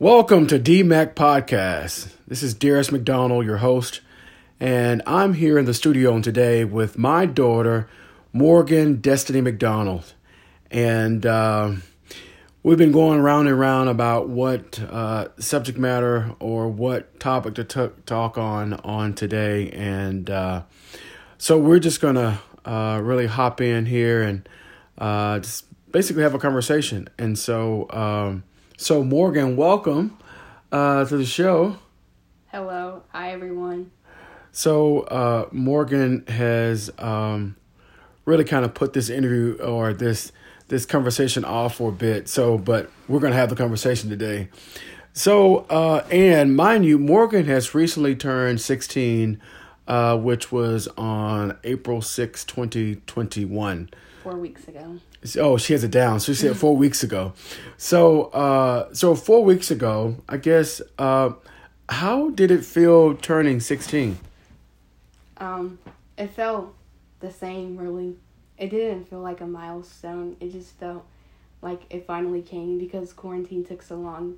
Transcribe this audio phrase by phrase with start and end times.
[0.00, 2.12] Welcome to DMAC Podcast.
[2.28, 4.00] This is Darius McDonald, your host,
[4.60, 7.88] and I'm here in the studio today with my daughter,
[8.32, 10.14] Morgan Destiny McDonald.
[10.70, 11.72] And uh,
[12.62, 17.64] we've been going around and around about what uh, subject matter or what topic to
[17.64, 19.68] t- talk on on today.
[19.70, 20.62] And uh,
[21.38, 24.48] so we're just going to uh, really hop in here and
[24.96, 27.08] uh, just basically have a conversation.
[27.18, 28.44] And so, um,
[28.80, 30.16] so, Morgan, welcome
[30.70, 31.76] uh, to the show.
[32.46, 33.02] Hello.
[33.08, 33.90] Hi, everyone.
[34.52, 37.56] So, uh, Morgan has um,
[38.24, 40.30] really kind of put this interview or this
[40.68, 42.28] this conversation off for a bit.
[42.28, 44.48] So, but we're going to have the conversation today.
[45.12, 49.40] So, uh, and mind you, Morgan has recently turned 16,
[49.88, 53.90] uh, which was on April 6, 2021.
[54.28, 54.98] Four weeks ago.
[55.38, 56.20] Oh, she has it down.
[56.20, 57.32] So she said four weeks ago.
[57.78, 60.82] So, uh, so four weeks ago, I guess.
[60.98, 61.30] Uh,
[61.88, 64.18] how did it feel turning sixteen?
[65.38, 65.78] Um,
[66.18, 66.74] it felt
[67.20, 67.78] the same.
[67.78, 68.16] Really,
[68.58, 70.36] it didn't feel like a milestone.
[70.40, 71.06] It just felt
[71.62, 74.36] like it finally came because quarantine took so long,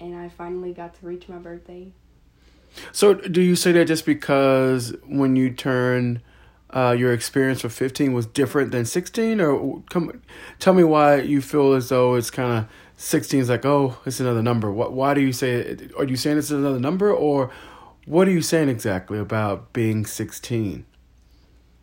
[0.00, 1.88] and I finally got to reach my birthday.
[2.92, 6.22] So, do you say that just because when you turn
[6.70, 10.20] uh, your experience with 15 was different than 16 or come
[10.58, 14.20] tell me why you feel as though it's kind of 16 is like oh it's
[14.20, 14.72] another number.
[14.72, 17.50] What why do you say it are you saying it's another number or
[18.04, 20.86] what are you saying exactly about being 16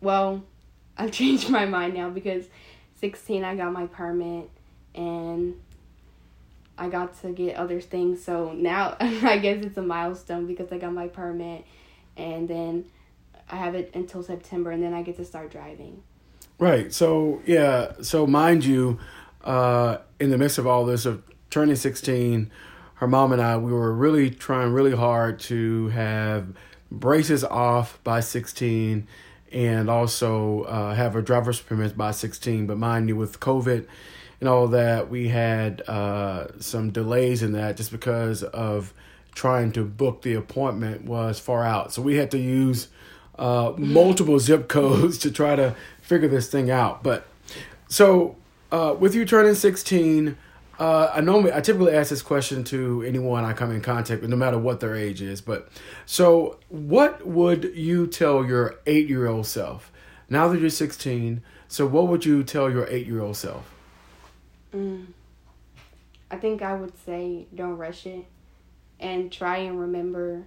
[0.00, 0.42] well
[0.96, 2.46] i've changed my mind now because
[3.00, 4.48] 16 i got my permit
[4.94, 5.54] and
[6.78, 8.24] i got to get other things.
[8.24, 11.64] So now i guess it's a milestone because i got my permit
[12.16, 12.84] and then
[13.54, 16.02] I have it until September, and then I get to start driving.
[16.58, 16.92] Right.
[16.92, 17.92] So yeah.
[18.02, 18.98] So mind you,
[19.44, 22.50] uh, in the midst of all this of turning sixteen,
[22.94, 26.48] her mom and I we were really trying really hard to have
[26.90, 29.06] braces off by sixteen,
[29.52, 32.66] and also uh, have a driver's permit by sixteen.
[32.66, 33.86] But mind you, with COVID
[34.40, 38.92] and all that, we had uh, some delays in that just because of
[39.32, 41.92] trying to book the appointment was far out.
[41.92, 42.88] So we had to use
[43.38, 47.02] uh, multiple zip codes to try to figure this thing out.
[47.02, 47.26] But
[47.88, 48.36] so
[48.70, 50.36] uh, with you turning 16,
[50.78, 54.30] uh, I normally I typically ask this question to anyone I come in contact with,
[54.30, 55.40] no matter what their age is.
[55.40, 55.68] But
[56.06, 59.92] so, what would you tell your eight year old self
[60.28, 61.42] now that you're 16?
[61.68, 63.70] So, what would you tell your eight year old self?
[64.74, 65.06] Mm,
[66.30, 68.26] I think I would say don't rush it,
[68.98, 70.44] and try and remember,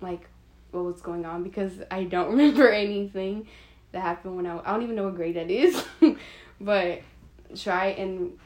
[0.00, 0.30] like
[0.70, 3.46] what was going on because I don't remember anything
[3.92, 5.82] that happened when I I don't even know what grade that is.
[6.60, 7.02] but
[7.56, 8.38] try and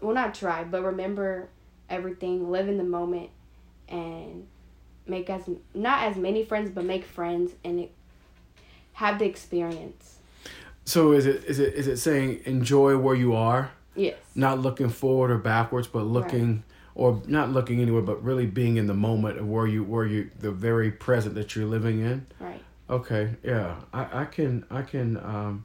[0.00, 1.48] well not try, but remember
[1.88, 3.30] everything, live in the moment
[3.88, 4.46] and
[5.06, 5.42] make as
[5.74, 7.92] not as many friends but make friends and it,
[8.94, 10.18] have the experience.
[10.84, 13.72] So is it is it is it saying enjoy where you are?
[13.94, 14.16] Yes.
[14.34, 16.62] Not looking forward or backwards, but looking
[16.94, 20.30] or not looking anywhere, but really being in the moment of where you where you
[20.38, 22.26] the very present that you're living in.
[22.38, 22.62] Right.
[22.88, 23.36] Okay.
[23.42, 23.76] Yeah.
[23.92, 25.64] I I can I can um,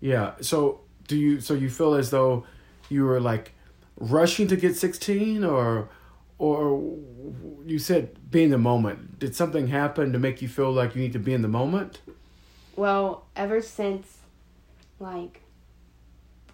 [0.00, 0.34] yeah.
[0.40, 2.44] So do you so you feel as though
[2.88, 3.52] you were like
[3.96, 5.88] rushing to get sixteen or
[6.38, 6.96] or
[7.64, 9.18] you said be in the moment.
[9.18, 12.00] Did something happen to make you feel like you need to be in the moment?
[12.74, 14.18] Well, ever since
[14.98, 15.42] like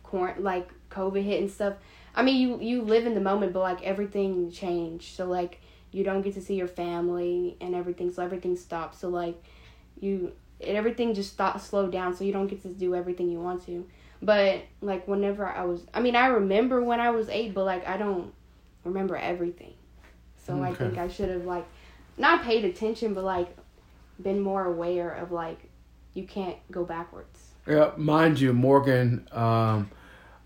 [0.03, 1.75] quarant like COVID hit and stuff,
[2.19, 5.15] I mean, you you live in the moment, but like everything changed.
[5.15, 5.61] So like
[5.93, 8.13] you don't get to see your family and everything.
[8.13, 8.99] So everything stops.
[8.99, 9.41] So like
[10.01, 12.17] you and everything just stop slow down.
[12.17, 13.87] So you don't get to do everything you want to.
[14.21, 17.87] But like whenever I was, I mean, I remember when I was eight, but like
[17.87, 18.35] I don't
[18.83, 19.75] remember everything.
[20.45, 20.71] So okay.
[20.71, 21.69] I think I should have like
[22.17, 23.57] not paid attention, but like
[24.21, 25.71] been more aware of like
[26.15, 27.53] you can't go backwards.
[27.65, 29.29] Yeah, mind you, Morgan.
[29.31, 29.89] Um,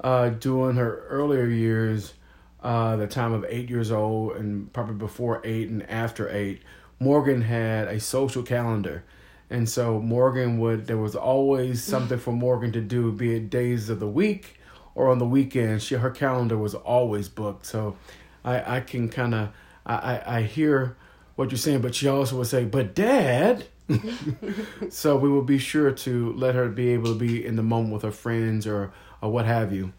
[0.02, 2.14] uh, during her earlier years,
[2.62, 6.62] uh, the time of eight years old and probably before eight and after eight,
[6.98, 9.04] Morgan had a social calendar.
[9.50, 13.90] And so Morgan would, there was always something for Morgan to do, be it days
[13.90, 14.58] of the week
[14.94, 15.82] or on the weekend.
[15.82, 17.66] She, her calendar was always booked.
[17.66, 17.96] So
[18.44, 19.48] I, I can kind of,
[19.84, 20.96] I, I, I hear
[21.36, 23.66] what you're saying, but she also would say, but dad,
[24.90, 27.92] so we will be sure to let her be able to be in the moment
[27.92, 28.92] with her friends or
[29.22, 29.92] or what have you.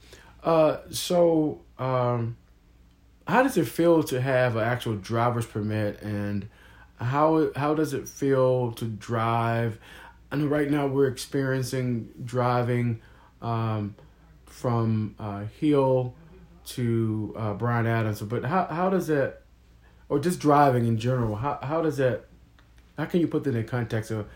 [0.44, 2.38] Uh, so, um,
[3.28, 6.50] how does it feel to have an actual driver's permit, and
[7.00, 9.80] how how does it feel to drive?
[10.32, 13.02] I know right now we're experiencing driving
[13.42, 13.96] um,
[14.46, 16.16] from uh, Hill
[16.66, 19.44] to uh, Bryan Adams, but how how does that
[20.10, 22.26] or just driving in general, how how does that?
[22.98, 24.28] How can you put that in context of?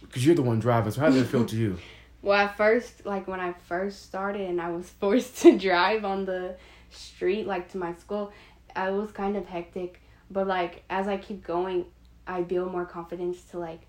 [0.00, 1.78] Because you're the one driving, so how does it feel to you?
[2.24, 6.24] Well, at first, like when I first started and I was forced to drive on
[6.24, 6.56] the
[6.90, 8.32] street, like to my school,
[8.74, 10.00] I was kind of hectic.
[10.30, 11.84] But like as I keep going,
[12.26, 13.82] I build more confidence to like,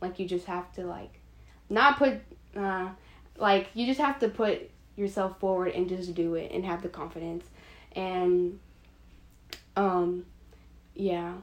[0.00, 1.18] like you just have to like,
[1.68, 2.20] not put,
[2.56, 2.90] uh,
[3.36, 6.88] like you just have to put yourself forward and just do it and have the
[6.88, 7.44] confidence,
[7.96, 8.60] and,
[9.76, 10.26] um,
[10.94, 11.34] yeah.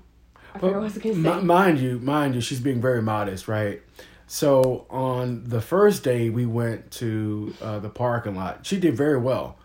[0.56, 1.30] I I was gonna say.
[1.30, 3.82] M- mind you, mind you, she's being very modest, right?
[4.28, 8.66] So on the first day, we went to uh, the parking lot.
[8.66, 9.58] She did very well.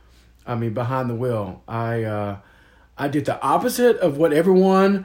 [0.46, 2.36] I mean, behind the wheel, I uh,
[2.96, 5.04] I did the opposite of what everyone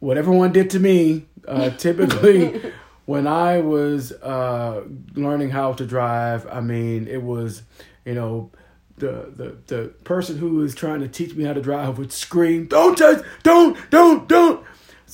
[0.00, 1.26] what everyone did to me.
[1.48, 2.72] Uh, typically,
[3.06, 4.84] when I was uh,
[5.14, 7.62] learning how to drive, I mean, it was
[8.04, 8.50] you know
[8.98, 12.66] the the the person who was trying to teach me how to drive would scream,
[12.66, 13.24] "Don't touch!
[13.42, 13.78] Don't!
[13.90, 14.28] Don't!
[14.28, 14.64] Don't!"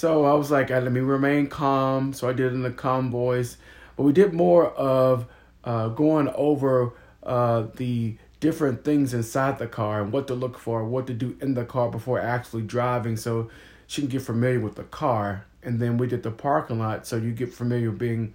[0.00, 2.14] So I was like, let me remain calm.
[2.14, 3.58] So I did it in a calm voice.
[3.99, 5.26] But we did more of
[5.62, 10.82] uh, going over uh, the different things inside the car and what to look for,
[10.87, 13.50] what to do in the car before actually driving, so
[13.87, 15.44] she can get familiar with the car.
[15.62, 18.32] And then we did the parking lot, so you get familiar being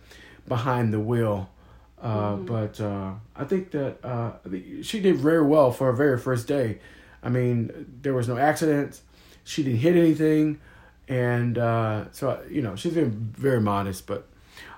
[0.47, 1.49] behind the wheel.
[1.99, 2.45] Uh, mm-hmm.
[2.45, 4.33] But uh, I think that uh,
[4.83, 6.77] she did very well for her very first day.
[7.23, 9.01] I mean, there was no accidents.
[9.43, 10.59] She didn't hit anything
[11.07, 14.27] and uh, so you know she's been very modest but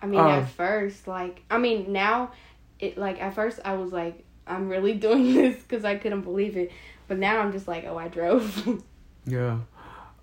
[0.02, 2.32] i mean um, at first like i mean now
[2.80, 6.58] it like at first i was like i'm really doing this because i couldn't believe
[6.58, 6.72] it.
[7.08, 8.84] But now i'm just like oh i drove.
[9.30, 9.60] Yeah.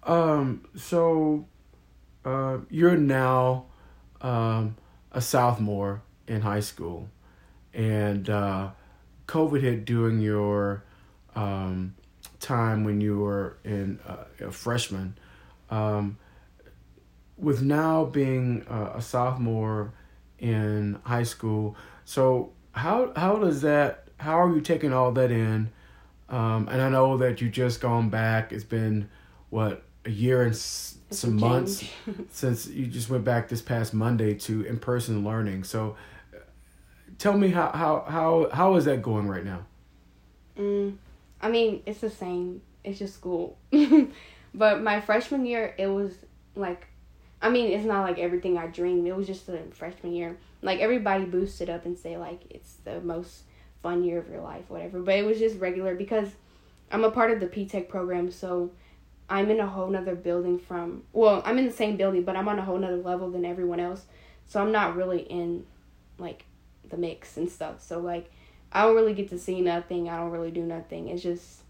[0.02, 1.46] Um so
[2.24, 3.66] uh you're now
[4.22, 4.76] um
[5.12, 7.08] a sophomore in high school.
[7.74, 8.70] And uh
[9.26, 10.84] covid hit during your
[11.34, 11.94] um
[12.40, 15.18] time when you were in uh, a freshman
[15.70, 16.18] um,
[17.36, 19.92] with now being a, a sophomore
[20.38, 24.08] in high school, so how how does that?
[24.18, 25.70] How are you taking all that in?
[26.28, 28.52] Um, and I know that you just gone back.
[28.52, 29.08] It's been
[29.50, 31.84] what a year and s- some months
[32.30, 35.64] since you just went back this past Monday to in person learning.
[35.64, 35.96] So,
[37.18, 39.66] tell me how how how how is that going right now?
[40.58, 40.96] Mm,
[41.40, 42.62] I mean, it's the same.
[42.84, 43.58] It's just school.
[44.54, 46.14] But my freshman year, it was
[46.54, 46.86] like,
[47.42, 49.06] I mean, it's not like everything I dreamed.
[49.06, 50.38] It was just the freshman year.
[50.62, 53.42] Like everybody boosted up and say like it's the most
[53.82, 55.00] fun year of your life, whatever.
[55.00, 56.28] But it was just regular because
[56.90, 58.70] I'm a part of the P Tech program, so
[59.28, 61.02] I'm in a whole nother building from.
[61.12, 63.80] Well, I'm in the same building, but I'm on a whole nother level than everyone
[63.80, 64.04] else.
[64.46, 65.66] So I'm not really in
[66.18, 66.44] like
[66.88, 67.82] the mix and stuff.
[67.82, 68.30] So like
[68.72, 70.08] I don't really get to see nothing.
[70.08, 71.08] I don't really do nothing.
[71.08, 71.63] It's just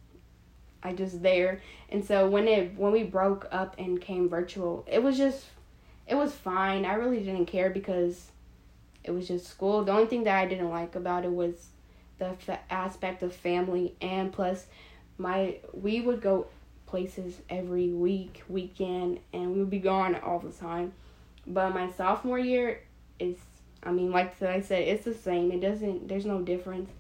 [0.85, 1.63] I just there.
[1.89, 5.47] And so when it when we broke up and came virtual, it was just
[6.07, 6.85] it was fine.
[6.85, 8.31] I really didn't care because
[9.03, 9.83] it was just school.
[9.83, 11.69] The only thing that I didn't like about it was
[12.19, 12.37] the
[12.71, 14.67] aspect of family and plus
[15.19, 16.47] my we would go
[16.87, 20.93] places every week, weekend, and we would be gone all the time.
[21.47, 22.81] But my sophomore year
[23.19, 23.37] is
[23.83, 25.51] I mean, like I said, it's the same.
[25.51, 26.91] It doesn't there's no difference.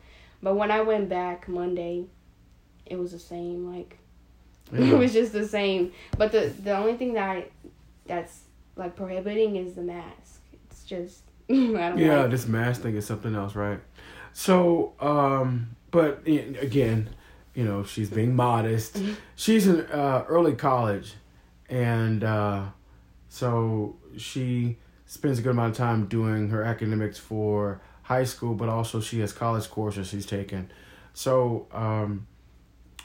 [0.43, 2.07] But when I went back Monday,
[2.87, 3.73] it was the same.
[3.73, 3.99] Like
[4.73, 4.95] yeah.
[4.95, 5.93] it was just the same.
[6.17, 7.47] But the the only thing that I,
[8.07, 8.41] that's
[8.77, 10.41] like prohibiting is the mask.
[10.53, 13.81] It's just yeah, like this mask thing is something else, right?
[14.33, 17.11] So, um, but again,
[17.55, 18.95] you know, she's being modest.
[18.95, 19.13] Mm-hmm.
[19.37, 21.15] She's in uh, early college,
[21.69, 22.65] and uh,
[23.29, 28.69] so she spends a good amount of time doing her academics for high school, but
[28.69, 30.71] also she has college courses she's taken.
[31.13, 32.27] So, um,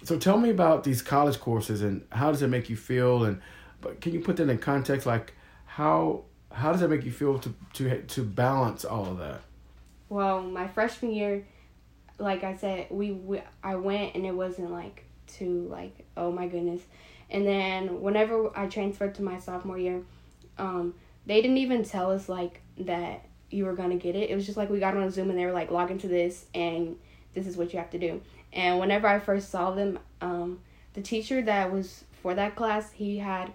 [0.03, 3.41] so tell me about these college courses and how does it make you feel and
[3.82, 5.34] but can you put that in context like
[5.65, 9.41] how how does that make you feel to to to balance all of that?
[10.10, 11.46] Well, my freshman year,
[12.18, 16.48] like I said, we, we I went and it wasn't like too like oh my
[16.48, 16.82] goodness,
[17.29, 20.01] and then whenever I transferred to my sophomore year,
[20.58, 24.29] um, they didn't even tell us like that you were gonna get it.
[24.29, 26.08] It was just like we got on a Zoom and they were like log into
[26.08, 26.98] this and
[27.34, 28.22] this is what you have to do.
[28.53, 30.60] And whenever I first saw them, um,
[30.94, 33.53] the teacher that was for that class, he had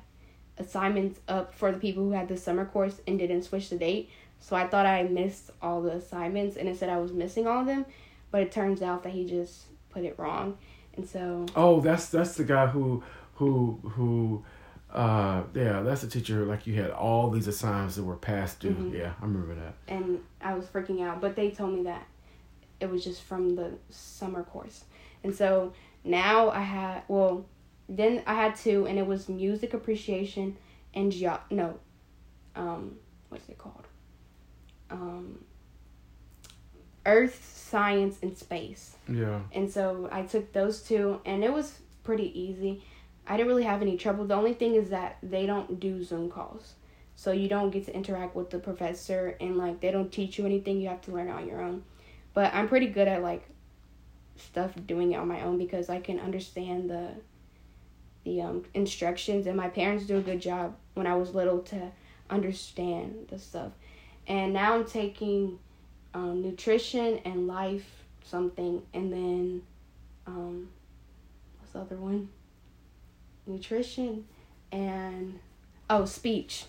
[0.58, 4.08] assignments up for the people who had the summer course and didn't switch the date.
[4.40, 7.60] So I thought I missed all the assignments and it said I was missing all
[7.60, 7.86] of them,
[8.30, 10.58] but it turns out that he just put it wrong.
[10.96, 13.02] And so Oh, that's that's the guy who
[13.34, 14.44] who who
[14.92, 18.70] uh yeah, that's the teacher like you had all these assignments that were past due.
[18.70, 18.94] Mm-hmm.
[18.94, 19.74] Yeah, I remember that.
[19.88, 22.06] And I was freaking out, but they told me that
[22.84, 24.84] it was just from the summer course.
[25.22, 25.72] And so
[26.04, 27.46] now I had, well,
[27.88, 30.56] then I had two, and it was music appreciation
[30.94, 31.40] and geo.
[31.50, 31.78] No,
[32.54, 32.96] um,
[33.28, 33.86] what's it called?
[34.90, 35.44] Um,
[37.06, 38.96] Earth, science, and space.
[39.08, 39.40] Yeah.
[39.52, 42.82] And so I took those two, and it was pretty easy.
[43.26, 44.26] I didn't really have any trouble.
[44.26, 46.74] The only thing is that they don't do Zoom calls.
[47.16, 50.46] So you don't get to interact with the professor and like they don't teach you
[50.46, 50.80] anything.
[50.80, 51.84] You have to learn on your own.
[52.34, 53.48] But I'm pretty good at like
[54.36, 57.10] stuff doing it on my own because I can understand the
[58.24, 61.90] the um, instructions and my parents do a good job when I was little to
[62.30, 63.72] understand the stuff.
[64.26, 65.58] And now I'm taking
[66.14, 67.86] um, nutrition and life
[68.24, 69.62] something and then
[70.26, 70.68] um,
[71.58, 72.30] what's the other one?
[73.46, 74.24] Nutrition
[74.72, 75.38] and
[75.90, 76.64] oh speech.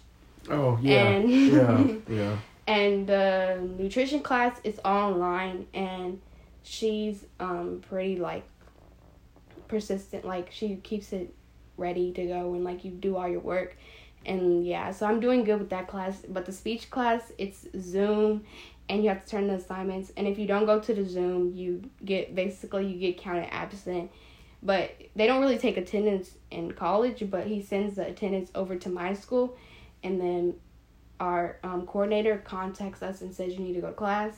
[0.49, 1.03] Oh yeah.
[1.07, 1.87] And yeah.
[2.09, 2.37] Yeah.
[2.67, 6.19] And the nutrition class is online and
[6.63, 8.43] she's um pretty like
[9.67, 11.33] persistent like she keeps it
[11.77, 13.77] ready to go and like you do all your work.
[14.25, 16.21] And yeah so i'm doing good with that class.
[16.27, 18.43] But the speech class it's zoom
[18.89, 20.11] and you have to turn the assignments.
[20.17, 24.09] And if you don't go to the zoom you get basically you get counted absent.
[24.63, 28.89] But they don't really take attendance in college but he sends the attendance over to
[28.89, 29.55] my school.
[30.03, 30.55] And then
[31.19, 34.33] our um, coordinator contacts us and says you need to go to class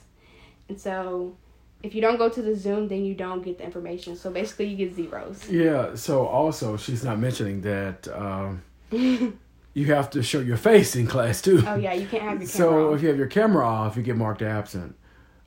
[0.69, 1.35] and so
[1.83, 4.65] if you don't go to the zoom then you don't get the information so basically
[4.67, 5.95] you get zeros Yeah.
[5.95, 11.41] So also, she's not mentioning that um, you have to show your face in class
[11.41, 11.63] too.
[11.67, 12.95] oh yeah you can't have your camera So off.
[12.95, 14.95] if you have your camera off, you get marked absent.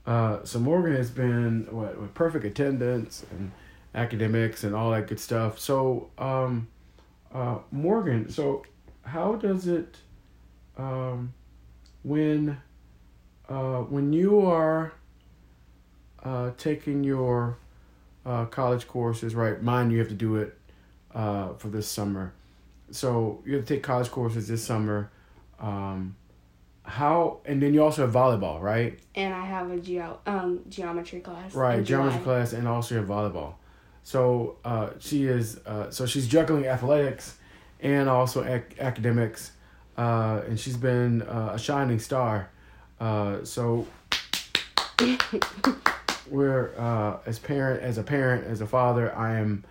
[0.06, 3.52] Uh, so Morgan has been what with perfect attendance and
[3.94, 5.58] academics and all that good stuff.
[5.58, 6.68] So um,
[7.34, 8.64] uh, Morgan, so
[9.02, 9.96] how does it
[10.80, 11.34] um,
[12.02, 12.56] when
[13.48, 14.92] uh, when you are
[16.24, 17.58] uh, taking your
[18.24, 19.60] uh, college courses, right?
[19.62, 20.56] Mine, you have to do it
[21.14, 22.32] uh, for this summer.
[22.90, 25.10] So you have to take college courses this summer.
[25.58, 26.16] Um,
[26.82, 28.98] how and then you also have volleyball, right?
[29.14, 32.24] and i have a geo um geometry class Right, geometry July.
[32.24, 33.54] class and also your volleyball.
[34.02, 37.36] So uh, she is uh, so she's juggling athletics
[37.80, 39.52] and also ac- academics,
[40.00, 42.48] uh, and she's been uh, a shining star.
[42.98, 43.86] Uh, so
[46.30, 49.64] we're uh, as parent as a parent as a father, I am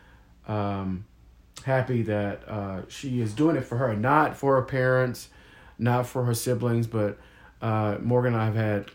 [0.47, 1.05] um,
[1.63, 5.29] happy that uh, she is doing it for her, not for her parents,
[5.79, 7.17] not for her siblings, but
[7.63, 8.91] uh, Morgan and I have had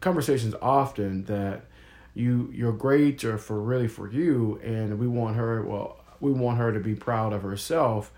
[0.00, 1.64] conversations often that
[2.12, 6.58] you your grades are for really for you and we want her well we want
[6.58, 8.12] her to be proud of herself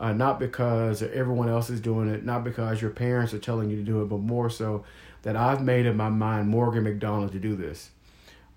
[0.00, 3.76] uh, not because everyone else is doing it not because your parents are telling you
[3.76, 4.84] to do it but more so
[5.22, 7.90] that i've made in my mind morgan mcdonald to do this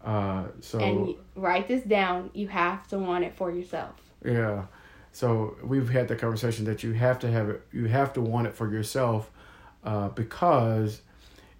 [0.03, 4.65] uh, so and write this down you have to want it for yourself yeah.
[5.12, 7.62] So we've had the conversation that you have to have it.
[7.71, 9.29] You have to want it for yourself,
[9.83, 11.01] uh, because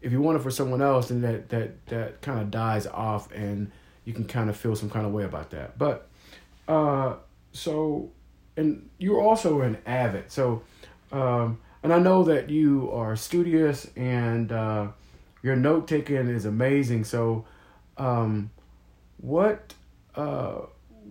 [0.02, 3.32] if you want it for someone else, then that that that kind of dies off,
[3.32, 3.72] and
[4.06, 5.78] you can kind of feel some kind of way about that.
[5.78, 6.10] But,
[6.68, 7.16] uh,
[7.52, 8.12] so,
[8.56, 10.32] and you're also an avid.
[10.32, 10.64] So,
[11.12, 14.88] um, and I know that you are studious and uh,
[15.42, 17.04] your note taking is amazing.
[17.04, 17.46] So,
[17.98, 18.52] um,
[19.18, 19.74] what
[20.16, 20.62] uh,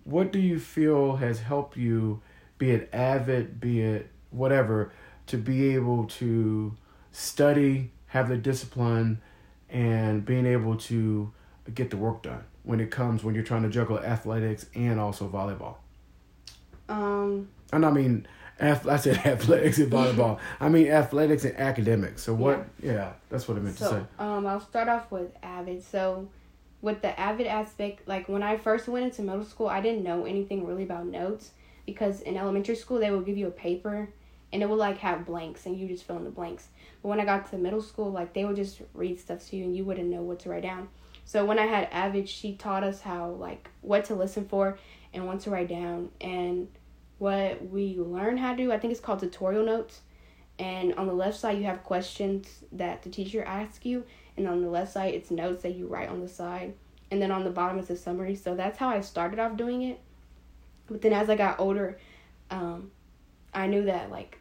[0.04, 2.20] what do you feel has helped you,
[2.58, 4.92] be it avid, be it whatever,
[5.26, 6.76] to be able to
[7.10, 9.20] study, have the discipline,
[9.68, 11.32] and being able to
[11.74, 15.28] get the work done when it comes when you're trying to juggle athletics and also
[15.28, 15.76] volleyball?
[16.88, 18.26] Um And I mean,
[18.60, 20.38] I said athletics and volleyball.
[20.60, 22.22] I mean athletics and academics.
[22.22, 22.66] So what?
[22.82, 24.02] Yeah, that's what I meant to say.
[24.18, 25.82] Um, I'll start off with Avid.
[25.82, 26.28] So,
[26.80, 30.24] with the Avid aspect, like when I first went into middle school, I didn't know
[30.24, 31.50] anything really about notes
[31.86, 34.08] because in elementary school they would give you a paper
[34.52, 36.68] and it would like have blanks and you just fill in the blanks.
[37.02, 39.64] But when I got to middle school, like they would just read stuff to you
[39.64, 40.88] and you wouldn't know what to write down.
[41.24, 44.78] So when I had Avid, she taught us how like what to listen for
[45.12, 46.68] and what to write down and
[47.18, 48.72] what we learn how to do.
[48.72, 50.00] I think it's called tutorial notes.
[50.58, 54.04] And on the left side, you have questions that the teacher asks you,
[54.36, 56.74] and on the left side, it's notes that you write on the side,
[57.10, 58.34] and then on the bottom is a summary.
[58.34, 60.00] So that's how I started off doing it.
[60.86, 61.98] But then as I got older,
[62.50, 62.90] um,
[63.54, 64.38] I knew that like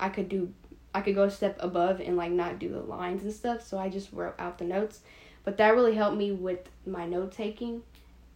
[0.00, 0.52] I could do,
[0.94, 3.66] I could go a step above and like not do the lines and stuff.
[3.66, 5.00] So I just wrote out the notes.
[5.44, 7.82] But that really helped me with my note taking,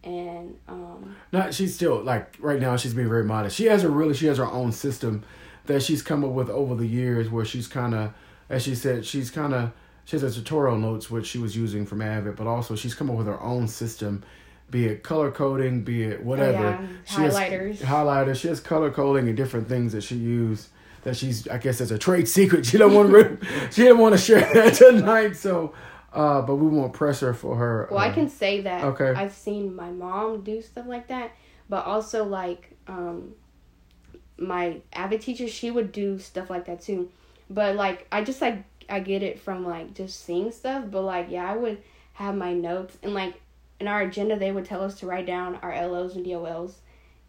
[0.03, 3.55] and um, Not she's still like right now she's being very modest.
[3.55, 5.23] She has a really she has her own system
[5.65, 8.13] that she's come up with over the years where she's kind of
[8.49, 9.71] as she said she's kind of
[10.05, 13.09] she has a tutorial notes which she was using from Avid, but also she's come
[13.09, 14.23] up with her own system
[14.71, 16.59] be it color coding, be it whatever.
[16.59, 16.87] Yeah.
[17.03, 17.77] She has- Highlighters.
[17.77, 18.35] highlighters.
[18.39, 20.67] She has color coding and different things that she used
[21.03, 22.65] that she's I guess as a trade secret.
[22.67, 23.37] She don't want to.
[23.71, 25.35] she didn't want to share that tonight.
[25.35, 25.73] So,
[26.13, 27.87] uh, but we won't press her for her.
[27.91, 29.13] Well, I uh, can say that okay.
[29.15, 31.31] I've seen my mom do stuff like that,
[31.69, 33.33] but also like um,
[34.37, 37.09] my Avid teacher, she would do stuff like that too.
[37.49, 41.27] But like I just like I get it from like just seeing stuff, but like
[41.29, 41.81] yeah, I would
[42.13, 43.39] have my notes and like
[43.79, 46.73] in our agenda they would tell us to write down our LOs and DOLs,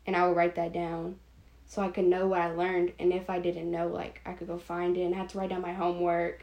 [0.06, 1.16] and I would write that down.
[1.66, 4.48] So I could know what I learned, and if I didn't know, like I could
[4.48, 6.42] go find it and I had to write down my homework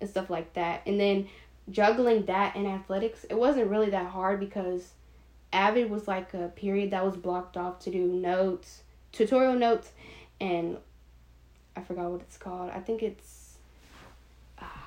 [0.00, 0.82] and stuff like that.
[0.86, 1.28] And then
[1.70, 4.92] juggling that and athletics, it wasn't really that hard because
[5.52, 8.82] Avid was like a period that was blocked off to do notes,
[9.12, 9.90] tutorial notes,
[10.40, 10.76] and
[11.76, 12.70] I forgot what it's called.
[12.70, 13.54] I think it's
[14.60, 14.84] ah.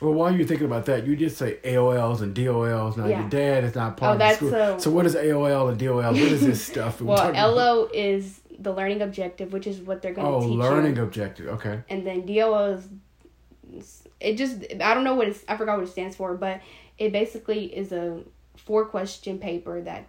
[0.00, 2.96] Well, while you're thinking about that, you did say AOLs and DOLs.
[2.96, 3.20] Now Yeah.
[3.20, 4.50] your dad is not Oh, part of the school.
[4.50, 5.96] so- so what is AOL and DOL?
[6.02, 7.00] What is this stuff?
[7.00, 7.54] well, talking about?
[7.54, 10.96] LO is the learning objective, which is what they're going to Oh, teach Oh, learning
[10.96, 11.48] you, objective.
[11.48, 11.80] Okay.
[11.88, 12.88] and then DOL is
[14.22, 16.60] it just I don't know what it's I forgot what it stands for, but
[16.98, 18.20] it basically is a
[18.56, 20.06] four question paper that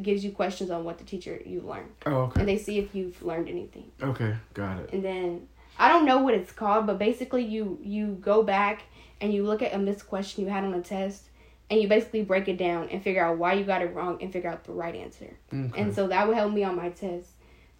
[0.00, 2.40] gives you questions on what the teacher you learned, Oh, okay.
[2.40, 3.90] and they see if you've learned anything.
[4.02, 4.90] Okay, got it.
[4.92, 8.82] and then I don't know what it's called, but basically you you go back
[9.20, 11.24] and you look at a missed question you had on a test,
[11.68, 14.32] and you basically break it down and figure out why you got it wrong and
[14.32, 15.36] figure out the right answer.
[15.52, 15.80] Okay.
[15.80, 17.28] And so that would help me on my test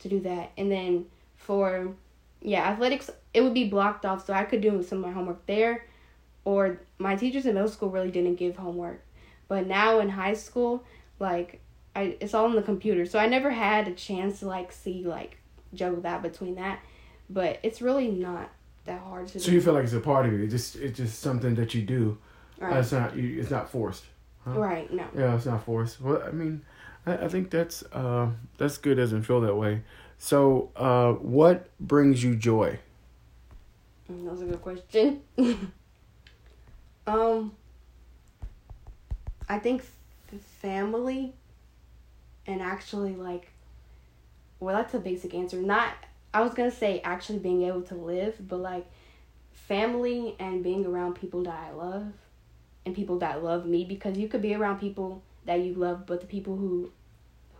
[0.00, 0.50] to do that.
[0.58, 1.94] And then for
[2.40, 5.44] yeah athletics, it would be blocked off, so I could do some of my homework
[5.46, 5.86] there,
[6.44, 9.04] or my teachers in middle school really didn't give homework,
[9.48, 10.84] but now in high school,
[11.18, 11.60] like
[11.94, 15.04] I it's all on the computer, so I never had a chance to like see
[15.04, 15.38] like
[15.74, 16.80] juggle that between that,
[17.28, 18.50] but it's really not
[18.84, 19.38] that hard to do.
[19.38, 19.52] So do.
[19.52, 20.42] you feel like it's a part of you.
[20.42, 22.18] It's just it's just something that you do.
[22.60, 22.76] Uh, right?
[22.78, 24.04] it's not you, it's not forced.
[24.44, 24.52] huh?
[24.52, 24.92] right?
[24.92, 25.04] No.
[25.16, 26.00] Yeah, it's not forced.
[26.00, 26.62] Well, I mean,
[27.06, 28.96] I, I think that's uh that's good.
[28.96, 29.82] Doesn't feel that way.
[30.22, 32.78] So, uh, what brings you joy?
[34.12, 35.22] Mm, That was a good question.
[37.06, 37.52] um,
[39.48, 41.32] I think f- family
[42.46, 43.50] and actually like,
[44.60, 45.56] well, that's a basic answer.
[45.56, 45.94] Not,
[46.34, 48.86] I was gonna say actually being able to live, but like,
[49.54, 52.12] family and being around people that I love,
[52.84, 56.20] and people that love me because you could be around people that you love, but
[56.20, 56.92] the people who,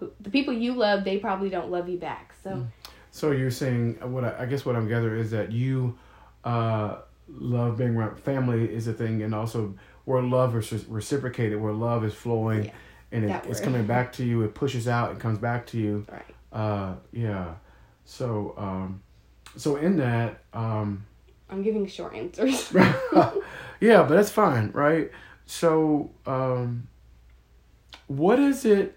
[0.01, 2.35] who the people you love, they probably don't love you back.
[2.43, 2.51] So.
[2.51, 2.67] Mm.
[3.13, 5.99] So you're saying what I, I guess what I'm gathering is that you
[6.45, 11.73] uh, love being around family is a thing, and also where love is reciprocated, where
[11.73, 12.73] love is flowing, Yeah,
[13.13, 14.43] and it, it's coming back to you.
[14.43, 16.07] It pushes out and comes back to you.
[16.11, 16.35] Right.
[16.53, 17.55] Uh, yeah.
[18.05, 19.03] So um,
[19.57, 21.05] so in that um,
[21.51, 22.73] I'm giving short answers.
[23.81, 25.11] yeah, but that's fine, right?
[25.47, 26.87] So, um,
[28.07, 28.97] what is it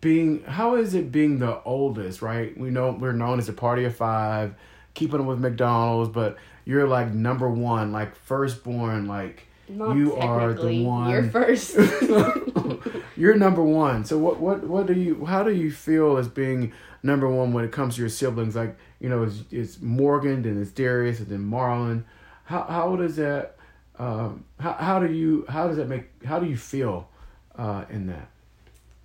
[0.00, 0.42] being?
[0.44, 2.22] How is it being the oldest?
[2.22, 2.56] Right?
[2.56, 4.54] We know we're known as a party of five,
[4.94, 10.84] keeping with McDonald's, but you're like number one, like firstborn, like Not You are the
[10.84, 11.76] one- You're first.
[13.16, 14.04] you're number one.
[14.04, 15.24] So what what what do you?
[15.24, 16.72] How do you feel as being
[17.02, 18.54] number one when it comes to your siblings?
[18.56, 22.04] Like you know, it's, it's Morgan, then it's Darius, and then Marlon.
[22.44, 23.56] How how does that?
[23.98, 26.24] Um, how how do you how does that make?
[26.24, 27.08] How do you feel
[27.56, 28.28] uh, in that?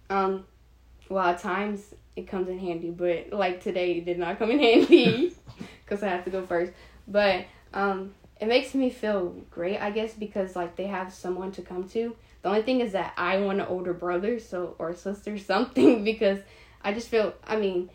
[0.09, 0.45] um,
[1.09, 4.59] well, at times it comes in handy, but like today it did not come in
[4.67, 5.35] handy
[5.83, 6.71] because I have to go first.
[7.07, 11.61] But um, it makes me feel great, I guess, because like they have someone to
[11.61, 12.15] come to.
[12.41, 16.39] The only thing is that I want an older brother, so or sister, something, because
[16.81, 17.33] I just feel.
[17.45, 17.89] I mean,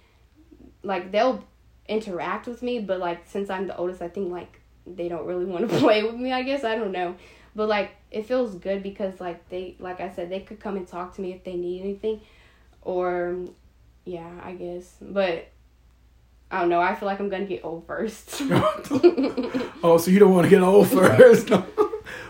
[0.83, 1.45] like they'll
[1.89, 5.45] interact with me, but like since I'm the oldest, I think like they don't really
[5.45, 6.33] want to play with me.
[6.33, 7.17] I guess I don't know,
[7.55, 10.87] but like it feels good because like they, like I said, they could come and
[10.87, 12.21] talk to me if they need anything,
[12.83, 13.37] or
[14.05, 14.97] yeah, I guess.
[15.01, 15.49] But
[16.51, 16.81] I don't know.
[16.81, 18.41] I feel like I'm gonna get old first.
[19.83, 21.51] Oh, so you don't want to get old first?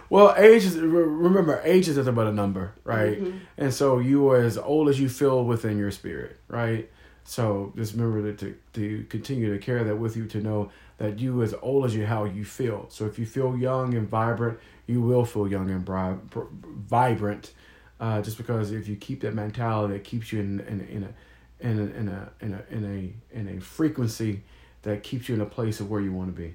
[0.09, 3.21] well, age is remember age is nothing but a number, right?
[3.21, 3.41] Mhm.
[3.59, 6.89] And so you are as old as you feel within your spirit, right?
[7.25, 11.43] So just remember to, to continue to carry that with you to know that you
[11.43, 12.87] as old as you how you feel.
[12.89, 17.53] So if you feel young and vibrant, you will feel young and bri- br- vibrant.
[18.01, 21.13] Uh, just because if you keep that mentality, it keeps you in in, in a
[21.61, 24.43] in a in a in a in a in a frequency
[24.83, 26.55] that keeps you in a place of where you want to be.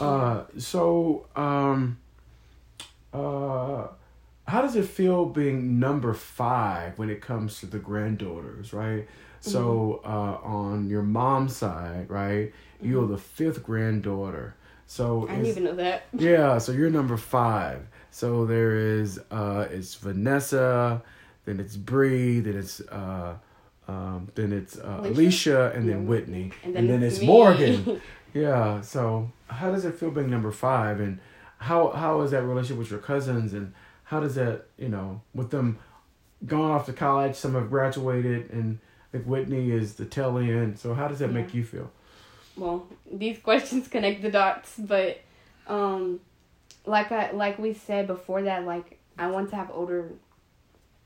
[0.00, 1.98] Uh, so um,
[3.12, 3.86] uh,
[4.46, 9.06] how does it feel being number five when it comes to the granddaughters, right?
[9.40, 14.54] So uh, on your mom's side, right, you're the fifth granddaughter.
[14.86, 16.04] So I didn't even know that.
[16.16, 17.86] yeah, so you're number five.
[18.12, 21.02] So there is uh it's Vanessa,
[21.46, 23.34] then it's Bree, then it's uh,
[23.88, 26.08] um, then it's uh, Alicia, and then Yeah.
[26.08, 27.26] Whitney, And and then then, it's it's.
[27.26, 28.00] Morgan.
[28.34, 28.80] yeah.
[28.82, 31.18] So how does it feel being number five, and
[31.58, 33.72] how how is that relationship with your cousins, and
[34.04, 35.78] how does that you know with them
[36.46, 38.78] gone off to college, some have graduated, and
[39.12, 40.78] like Whitney is the tail end.
[40.78, 41.90] So how does that make you feel?
[42.56, 45.22] well, these questions connect the dots, but
[45.66, 46.20] um,
[46.86, 50.12] like I like we said before that, like I want to have older,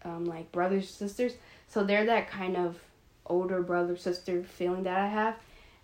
[0.05, 1.33] um, like brothers sisters.
[1.69, 2.79] So they're that kind of
[3.27, 5.37] older brother sister feeling that I have,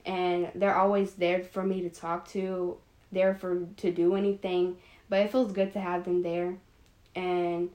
[0.06, 2.76] and they're always there for me to talk to,
[3.10, 4.76] there for to do anything.
[5.08, 6.56] But it feels good to have them there,
[7.14, 7.70] and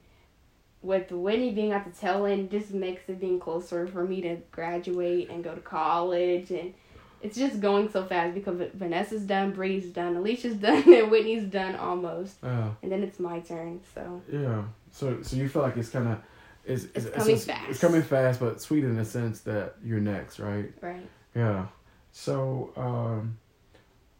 [0.81, 4.37] with Whitney being at the tail end, just makes it being closer for me to
[4.51, 6.73] graduate and go to college and
[7.27, 11.75] it's just going so fast because Vanessa's done, Bree's done, Alicia's done, and Whitney's done
[11.75, 13.81] almost, Uh, and then it's my turn.
[13.93, 14.63] So yeah.
[14.91, 16.19] So so you feel like it's kind of
[16.65, 17.69] it's, It's coming it's, fast.
[17.69, 20.71] It's coming fast, but sweet in the sense that you're next, right?
[20.81, 21.67] right, Yeah.
[22.11, 23.37] So, um,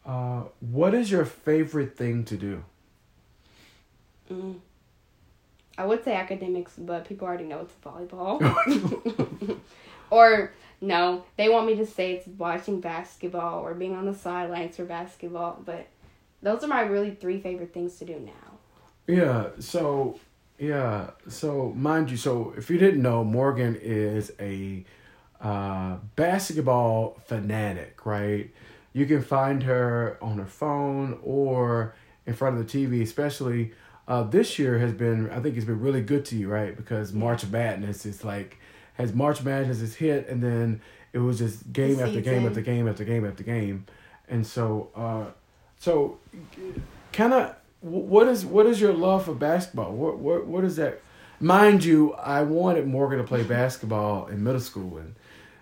[0.06, 2.64] uh, what is your favorite thing to do?
[4.30, 4.56] mm.
[5.76, 8.40] I would say academics, but people already know it's volleyball.
[10.10, 14.76] or no, they want me to say it's watching basketball or being on the sidelines
[14.76, 15.60] for basketball.
[15.64, 15.88] But
[16.42, 18.58] those are my really three favorite things to do now.
[19.06, 19.48] Yeah.
[19.58, 20.20] So,
[20.58, 21.10] yeah.
[21.28, 24.84] So, mind you, so if you didn't know, Morgan is a
[25.40, 28.50] uh, basketball fanatic, right?
[28.92, 31.94] You can find her on her phone or
[32.26, 33.72] in front of the TV, especially.
[34.06, 36.74] Uh, this year has been, I think, it's been really good to you, right?
[36.74, 38.58] Because March Madness is like,
[38.98, 40.82] has March Madness is hit, and then
[41.12, 43.86] it was just game after game after game after game after game,
[44.28, 45.24] and so, uh,
[45.78, 46.18] so,
[47.12, 49.92] kind of, what is what is your love for basketball?
[49.92, 51.00] What what what is that?
[51.40, 55.14] Mind you, I wanted Morgan to play basketball in middle school, and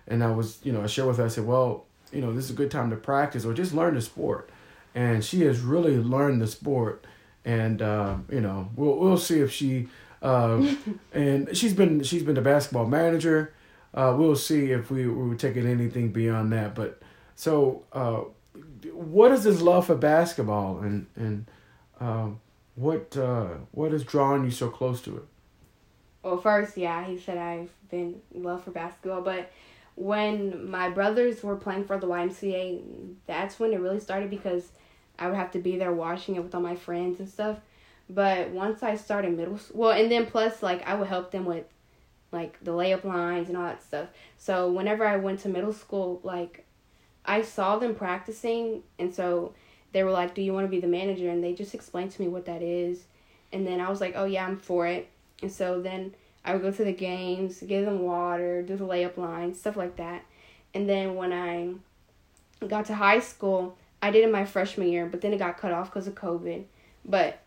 [0.07, 1.25] and I was, you know, I shared with her.
[1.25, 3.93] I said, well, you know, this is a good time to practice or just learn
[3.93, 4.49] the sport,
[4.95, 7.05] and she has really learned the sport,
[7.45, 9.87] and uh, you know, we'll we'll see if she,
[10.21, 10.75] uh,
[11.13, 13.53] and she's been she's been the basketball manager.
[13.93, 17.01] Uh, we'll see if we we were taking anything beyond that, but
[17.35, 18.21] so uh,
[18.91, 21.49] what is this love for basketball and and
[21.99, 22.39] um,
[22.75, 25.23] what uh, what has drawn you so close to it?
[26.23, 29.51] Well, first, yeah, he said I've been love for basketball, but
[29.95, 34.71] when my brothers were playing for the YMCA, that's when it really started because
[35.17, 37.57] I would have to be there watching it with all my friends and stuff.
[38.09, 41.45] But once I started middle school, well, and then plus, like, I would help them
[41.45, 41.65] with,
[42.31, 44.07] like, the layup lines and all that stuff.
[44.37, 46.65] So whenever I went to middle school, like,
[47.25, 49.53] I saw them practicing, and so
[49.91, 51.29] they were like, Do you want to be the manager?
[51.29, 53.03] And they just explained to me what that is.
[53.51, 55.09] And then I was like, Oh, yeah, I'm for it.
[55.41, 56.15] And so then
[56.45, 59.97] I would go to the games, give them water, do the layup lines, stuff like
[59.97, 60.23] that.
[60.73, 61.73] And then when I
[62.65, 65.71] got to high school, I did it my freshman year, but then it got cut
[65.71, 66.63] off because of COVID.
[67.03, 67.39] But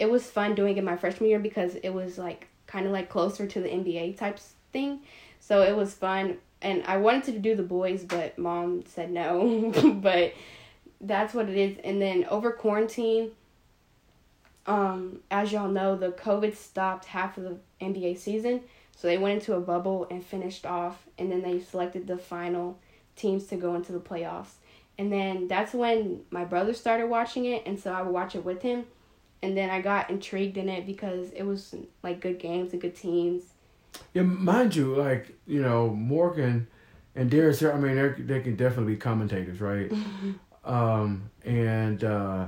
[0.00, 3.10] it was fun doing it my freshman year because it was like kind of like
[3.10, 5.00] closer to the NBA types thing.
[5.40, 6.38] So it was fun.
[6.62, 9.72] And I wanted to do the boys, but mom said no.
[10.02, 10.32] but
[11.02, 11.76] that's what it is.
[11.84, 13.32] And then over quarantine,
[14.66, 18.62] um, as y'all know, the COVID stopped half of the NBA season.
[18.96, 21.06] So they went into a bubble and finished off.
[21.18, 22.78] And then they selected the final
[23.16, 24.54] teams to go into the playoffs.
[24.96, 27.64] And then that's when my brother started watching it.
[27.66, 28.86] And so I would watch it with him.
[29.42, 32.94] And then I got intrigued in it because it was like good games and good
[32.94, 33.42] teams.
[34.14, 36.66] Yeah, mind you, like you know Morgan
[37.14, 37.62] and Darius.
[37.62, 39.90] I mean, they they can definitely be commentators, right?
[40.64, 42.46] um, and uh,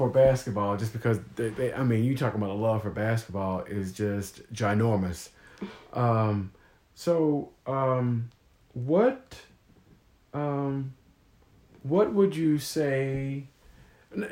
[0.00, 3.60] for basketball, just because they, they, I mean, you talking about a love for basketball
[3.64, 5.28] is just ginormous.
[5.92, 6.52] Um,
[6.94, 8.30] so, um,
[8.72, 9.36] what,
[10.32, 10.94] um,
[11.82, 13.44] what would you say?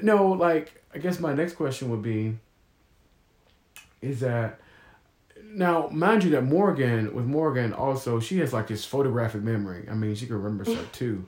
[0.02, 2.36] No, like I guess my next question would be.
[4.02, 4.58] Is that
[5.44, 9.86] now, mind you, that Morgan with Morgan also she has like this photographic memory.
[9.88, 11.24] I mean, she can remember stuff too.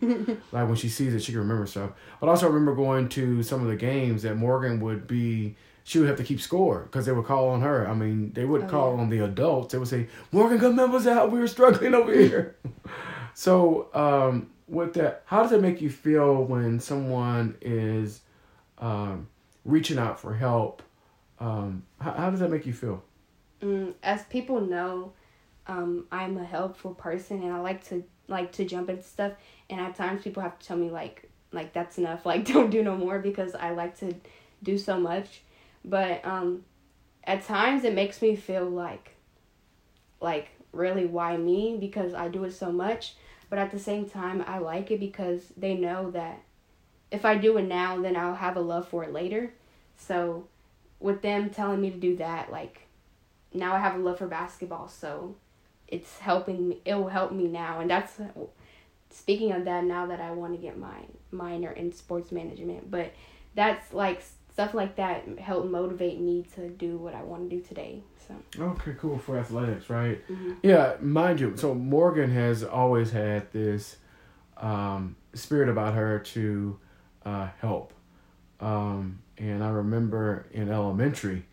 [0.51, 1.91] like when she sees it, she can remember stuff.
[2.19, 5.55] But also, I remember going to some of the games that Morgan would be.
[5.85, 7.89] She would have to keep score because they would call on her.
[7.89, 9.01] I mean, they would Oh, call yeah.
[9.03, 9.71] on the adults.
[9.73, 11.31] They would say, "Morgan, come help us out.
[11.31, 12.57] We were struggling over here."
[13.35, 18.21] so, um, with that, how does it make you feel when someone is
[18.79, 19.29] um,
[19.65, 20.83] reaching out for help?
[21.39, 23.03] Um, how, how does that make you feel?
[23.63, 25.13] Mm, as people know,
[25.67, 29.33] um, I'm a helpful person and I like to like to jump into stuff.
[29.69, 32.25] And at times people have to tell me like like that's enough.
[32.31, 34.15] Like don't do no more because I like to
[34.63, 35.43] do so much.
[35.85, 36.65] But um,
[37.25, 39.15] at times it makes me feel like
[40.21, 43.15] like really why me because I do it so much.
[43.49, 46.41] But at the same time, I like it because they know that
[47.11, 49.53] if I do it now, then I'll have a love for it later.
[49.97, 50.47] So
[50.99, 52.87] with them telling me to do that, like
[53.53, 54.89] now I have a love for basketball.
[54.89, 55.37] So
[55.89, 56.81] it's helping me.
[56.85, 58.13] It will help me now, and that's
[59.11, 59.85] speaking of that.
[59.85, 60.99] Now that I want to get my
[61.31, 63.13] minor in sports management, but
[63.55, 67.63] that's like stuff like that help motivate me to do what I want to do
[67.63, 68.03] today.
[68.29, 70.23] So okay, cool for athletics, right?
[70.29, 70.53] Mm-hmm.
[70.63, 71.57] Yeah, mind you.
[71.57, 73.97] So Morgan has always had this
[74.57, 76.79] um, spirit about her to
[77.25, 77.93] uh, help,
[78.61, 81.45] um, and I remember in elementary,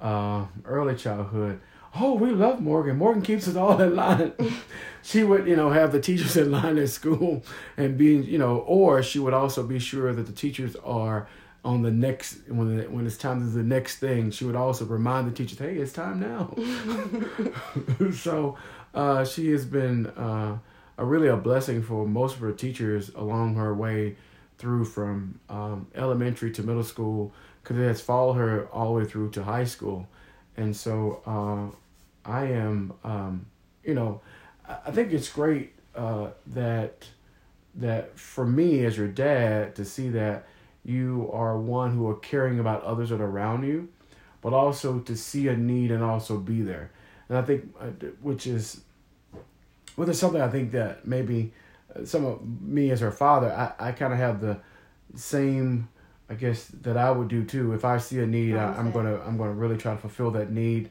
[0.00, 1.60] uh, early childhood.
[1.98, 2.98] Oh, we love Morgan.
[2.98, 4.32] Morgan keeps us all in line.
[5.02, 7.42] she would, you know, have the teachers in line at school
[7.76, 11.26] and being, you know, or she would also be sure that the teachers are
[11.64, 14.30] on the next when when it's time to the next thing.
[14.30, 16.54] She would also remind the teachers, "Hey, it's time now."
[18.12, 18.56] so
[18.94, 20.58] uh, she has been uh,
[20.96, 24.16] a really a blessing for most of her teachers along her way
[24.58, 29.04] through from um, elementary to middle school because it has followed her all the way
[29.04, 30.08] through to high school,
[30.56, 33.46] and so uh, I am, um,
[33.84, 34.20] you know,
[34.68, 37.06] I think it's great uh, that
[37.76, 40.46] that for me as your dad to see that
[40.84, 43.88] you are one who are caring about others that are around you,
[44.40, 46.90] but also to see a need and also be there.
[47.28, 47.86] And I think, uh,
[48.22, 48.80] which is,
[49.96, 51.52] well, there's something I think that maybe
[52.04, 54.58] some of me as her father, I, I kind of have the
[55.14, 55.88] same,
[56.28, 57.72] I guess, that I would do too.
[57.72, 60.50] If I see a need, I, am gonna I'm gonna really try to fulfill that
[60.50, 60.90] need.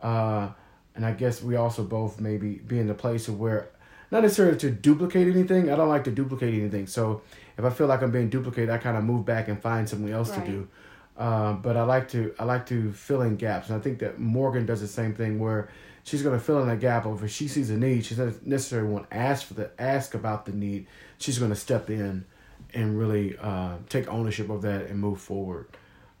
[0.00, 0.50] Uh,
[0.94, 3.68] and I guess we also both maybe be in the place of where,
[4.10, 5.70] not necessarily to duplicate anything.
[5.70, 6.86] I don't like to duplicate anything.
[6.86, 7.22] So
[7.58, 10.10] if I feel like I'm being duplicated, I kind of move back and find something
[10.10, 10.44] else right.
[10.44, 10.68] to do.
[11.18, 14.18] Uh, but I like to I like to fill in gaps, and I think that
[14.18, 15.70] Morgan does the same thing where
[16.04, 17.06] she's going to fill in a gap.
[17.06, 20.14] Or if she sees a need, she doesn't necessarily want to ask for the ask
[20.14, 20.86] about the need.
[21.18, 22.26] She's going to step in
[22.74, 25.68] and really uh, take ownership of that and move forward.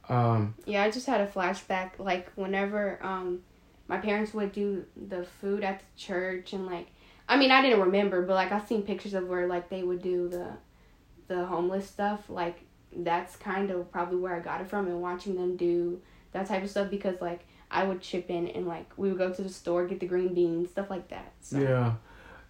[0.08, 1.92] Um, yeah, I just had a flashback.
[1.98, 3.40] Like whenever um,
[3.88, 6.88] my parents would do the food at the church, and like
[7.28, 10.02] I mean I didn't remember, but like I've seen pictures of where like they would
[10.02, 10.52] do the
[11.28, 12.60] the homeless stuff, like
[12.94, 16.00] that's kind of probably where I got it from and watching them do
[16.32, 19.32] that type of stuff because like I would chip in and like we would go
[19.32, 21.32] to the store, get the green beans, stuff like that.
[21.40, 21.58] So.
[21.58, 21.94] Yeah.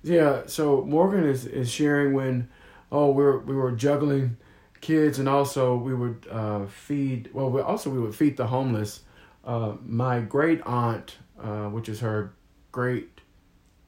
[0.03, 2.49] Yeah, so Morgan is, is sharing when
[2.93, 4.37] oh we were we were juggling
[4.81, 9.01] kids and also we would uh, feed well we also we would feed the homeless.
[9.45, 12.33] Uh, my great aunt, uh, which is her
[12.71, 13.21] great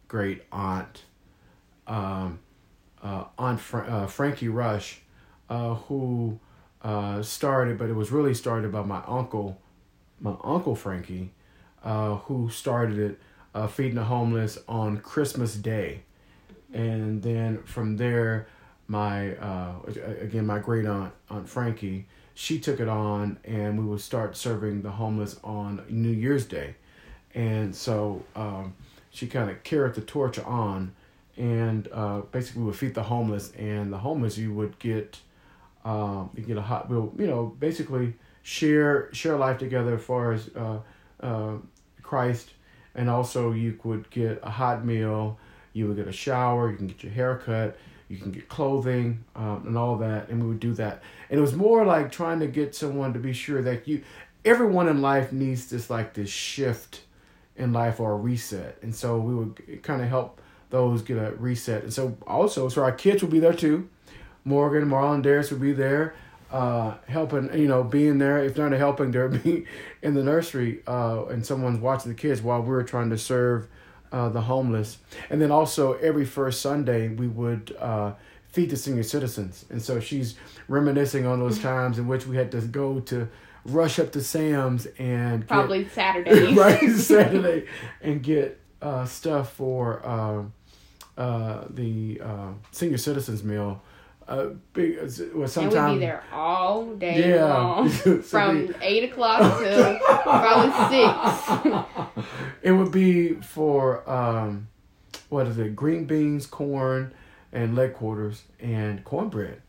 [0.08, 1.04] great aunt,
[1.86, 2.40] um,
[3.02, 5.02] uh, Aunt Fra- uh, Frankie Rush,
[5.48, 6.38] uh, who
[6.82, 9.60] uh, started, but it was really started by my uncle,
[10.20, 11.30] my uncle Frankie,
[11.82, 13.18] uh, who started it,
[13.54, 16.02] uh, feeding the homeless on Christmas Day,
[16.72, 18.46] and then from there,
[18.86, 19.74] my uh,
[20.20, 24.82] again my great aunt Aunt Frankie, she took it on, and we would start serving
[24.82, 26.76] the homeless on New Year's Day,
[27.34, 28.74] and so um,
[29.10, 30.94] she kind of carried the torch on
[31.38, 35.20] and uh, basically would feed the homeless, and the homeless you would get,
[35.84, 40.32] um, you get a hot, we'll you know basically share share life together as far
[40.32, 40.78] as uh,
[41.20, 41.54] uh,
[42.02, 42.50] Christ,
[42.94, 45.38] and also you could get a hot meal,
[45.72, 47.76] you would get a shower, you can get your hair cut,
[48.08, 51.40] you can get clothing, um, and all that, and we would do that, and it
[51.40, 54.02] was more like trying to get someone to be sure that you,
[54.44, 57.02] everyone in life needs this like this shift
[57.56, 61.32] in life or a reset, and so we would kind of help those get a
[61.32, 61.82] reset.
[61.82, 63.88] And so also, so our kids will be there too.
[64.48, 66.14] Morgan, Marlon, Darius would be there,
[66.50, 68.38] uh, helping, you know, being there.
[68.38, 69.66] If not helping, they'll be
[70.02, 73.68] in the nursery uh, and someone's watching the kids while we're trying to serve
[74.10, 74.98] uh, the homeless.
[75.30, 78.12] And then also every first Sunday, we would uh,
[78.48, 79.66] feed the senior citizens.
[79.70, 83.28] And so she's reminiscing on those times in which we had to go to
[83.64, 86.90] rush up to Sam's and probably get, Saturday, right?
[86.90, 87.66] Saturday,
[88.00, 90.52] and get uh, stuff for um,
[91.18, 93.82] uh, the uh, senior citizens meal.
[94.28, 94.98] Uh, big,
[95.34, 97.44] well, sometime, and we'd be there all day yeah.
[97.44, 102.28] long, so from eight o'clock to probably six.
[102.62, 104.68] it would be for um,
[105.30, 105.74] what is it?
[105.74, 107.14] Green beans, corn,
[107.52, 109.62] and leg quarters, and cornbread.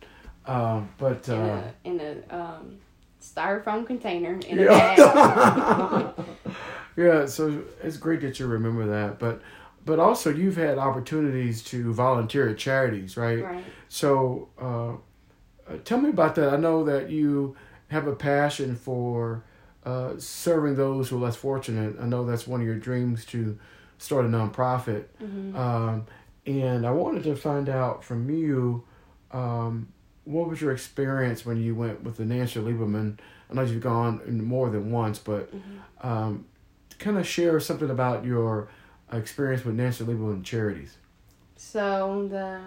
[0.46, 2.80] Um, but in a, uh, in a um,
[3.22, 4.94] styrofoam container in yeah.
[4.96, 6.26] a bag.
[6.98, 9.42] yeah, so it's great that you remember that, but
[9.90, 13.44] but also you've had opportunities to volunteer at charities, right?
[13.44, 13.64] Right.
[13.90, 14.92] So, uh,
[15.72, 16.54] uh, tell me about that.
[16.54, 17.56] I know that you
[17.88, 19.44] have a passion for
[19.84, 21.96] uh, serving those who are less fortunate.
[22.00, 23.58] I know that's one of your dreams to
[23.98, 25.06] start a nonprofit.
[25.24, 25.56] Mhm.
[25.56, 26.06] Um,
[26.46, 28.84] and I wanted to find out from you,
[29.32, 29.88] um,
[30.26, 33.18] what was your experience when you went with the Nancy Lieberman?
[33.50, 36.06] I know you've gone more than once, but Mhm.
[36.08, 36.46] um,
[37.00, 38.68] kind of share something about your
[39.12, 40.98] experience with Nancy Lieberman and charities.
[41.56, 42.62] So the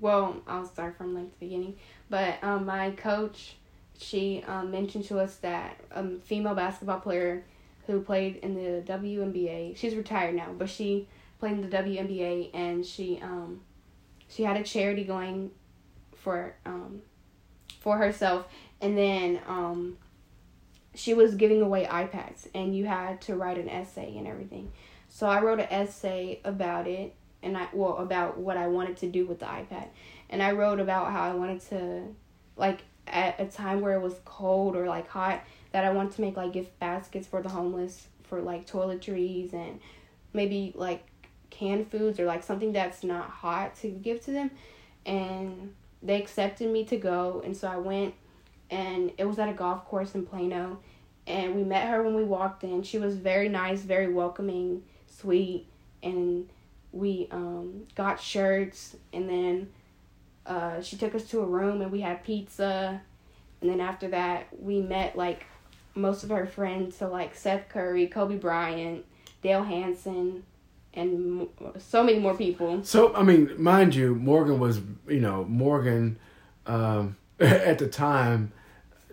[0.00, 1.76] well, I'll start from like the beginning.
[2.10, 3.56] But um, my coach,
[3.98, 7.44] she um, mentioned to us that a female basketball player
[7.86, 9.76] who played in the WNBA.
[9.76, 13.60] She's retired now, but she played in the WNBA, and she um,
[14.28, 15.50] she had a charity going
[16.14, 17.02] for um,
[17.80, 18.46] for herself,
[18.80, 19.98] and then um,
[20.94, 24.72] she was giving away iPads, and you had to write an essay and everything.
[25.14, 29.06] So I wrote an essay about it and I well about what I wanted to
[29.06, 29.86] do with the iPad.
[30.28, 32.02] And I wrote about how I wanted to
[32.56, 36.20] like at a time where it was cold or like hot that I wanted to
[36.20, 39.78] make like gift baskets for the homeless for like toiletries and
[40.32, 41.06] maybe like
[41.48, 44.50] canned foods or like something that's not hot to give to them.
[45.06, 48.14] And they accepted me to go and so I went
[48.68, 50.80] and it was at a golf course in Plano
[51.28, 52.82] and we met her when we walked in.
[52.82, 54.82] She was very nice, very welcoming,
[55.24, 55.66] sweet,
[56.02, 56.48] and
[56.92, 59.68] we um, got shirts and then
[60.46, 63.00] uh, she took us to a room and we had pizza
[63.60, 65.44] and then after that we met like
[65.94, 69.04] most of her friends so like seth curry kobe bryant
[69.42, 70.44] dale hansen
[70.92, 76.18] and so many more people So I mean, mind you, Morgan was you know Morgan
[76.66, 78.52] um, at the time.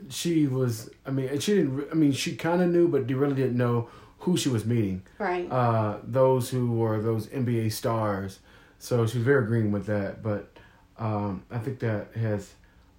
[0.10, 0.92] She was.
[1.08, 1.88] I mean, she didn't.
[1.92, 3.90] I mean, she kind of knew, but really didn't know
[4.22, 5.04] who she was meeting.
[5.20, 8.40] right Uh, those who were those NBA stars.
[8.80, 10.24] So she's very green with that.
[10.24, 10.50] But
[10.98, 12.54] um, I think that has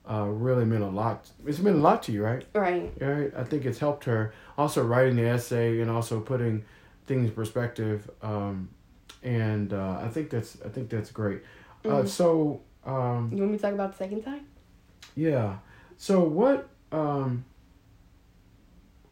[0.08, 1.28] uh, really meant a lot.
[1.46, 2.44] It's meant a lot to you, right?
[2.54, 3.32] right Right.
[3.36, 6.64] I think it's helped her also writing the essay and also putting
[7.06, 8.08] things in perspective.
[8.22, 8.68] Um,
[9.22, 11.42] and uh, I think that's I think that's great.
[11.84, 12.08] Uh, Mhm.
[12.08, 14.46] so um, you want me to talk about the second time
[15.14, 15.58] yeah.
[15.98, 16.68] So what?
[16.90, 17.44] Um,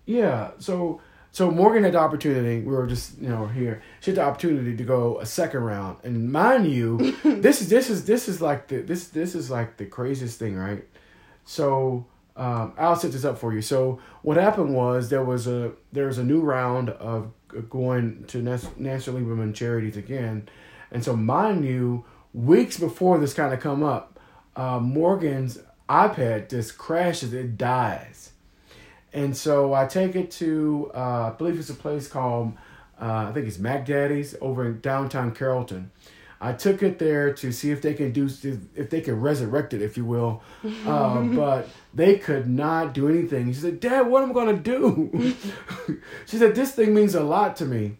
[0.06, 0.50] yeah.
[0.58, 1.00] So
[1.32, 2.60] so Morgan had the opportunity.
[2.60, 3.82] We were just you know here.
[4.00, 7.90] She had the opportunity to go a second round, and mind you, this is this
[7.90, 10.84] is this is like the this this is like the craziest thing, right?
[11.44, 13.62] So um, I'll set this up for you.
[13.62, 17.32] So what happened was there was a there was a new round of
[17.68, 20.48] going to Nas- National Lieberman Charities again,
[20.90, 24.18] and so mind you, weeks before this kind of come up,
[24.56, 28.29] uh, Morgan's iPad just crashes, it dies,
[29.12, 32.52] and so I take it to uh, I believe it's a place called
[33.00, 35.90] uh, I think it's Mac Daddy's over in downtown Carrollton.
[36.42, 38.28] I took it there to see if they can do
[38.74, 40.42] if they can resurrect it, if you will,
[40.86, 43.52] uh, but they could not do anything.
[43.52, 45.36] She said, "Dad, what am I gonna do?"
[46.26, 47.98] she said, "This thing means a lot to me,"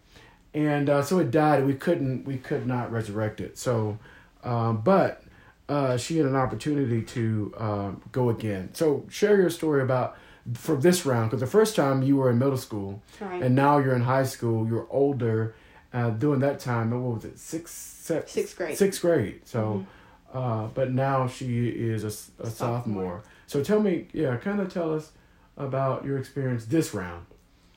[0.55, 1.67] and uh, so it died.
[1.67, 3.59] We couldn't we could not resurrect it.
[3.59, 3.99] So,
[4.43, 5.23] um, but
[5.69, 8.73] uh, she had an opportunity to um, go again.
[8.73, 10.17] So share your story about
[10.53, 13.77] for this round because the first time you were in middle school right and now
[13.77, 14.67] you're in high school.
[14.67, 15.53] You're older.
[15.93, 17.37] Uh, during that time, what was it?
[17.37, 18.77] Sixth, se- Sixth grade.
[18.77, 19.41] Sixth grade.
[19.45, 19.85] So,
[20.33, 22.49] uh, but now she is a sophomore.
[22.51, 23.23] Sophomore.
[23.47, 25.11] So tell me, yeah, kind of tell us
[25.57, 27.25] about your experience this round.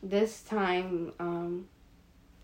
[0.01, 1.67] this time, um,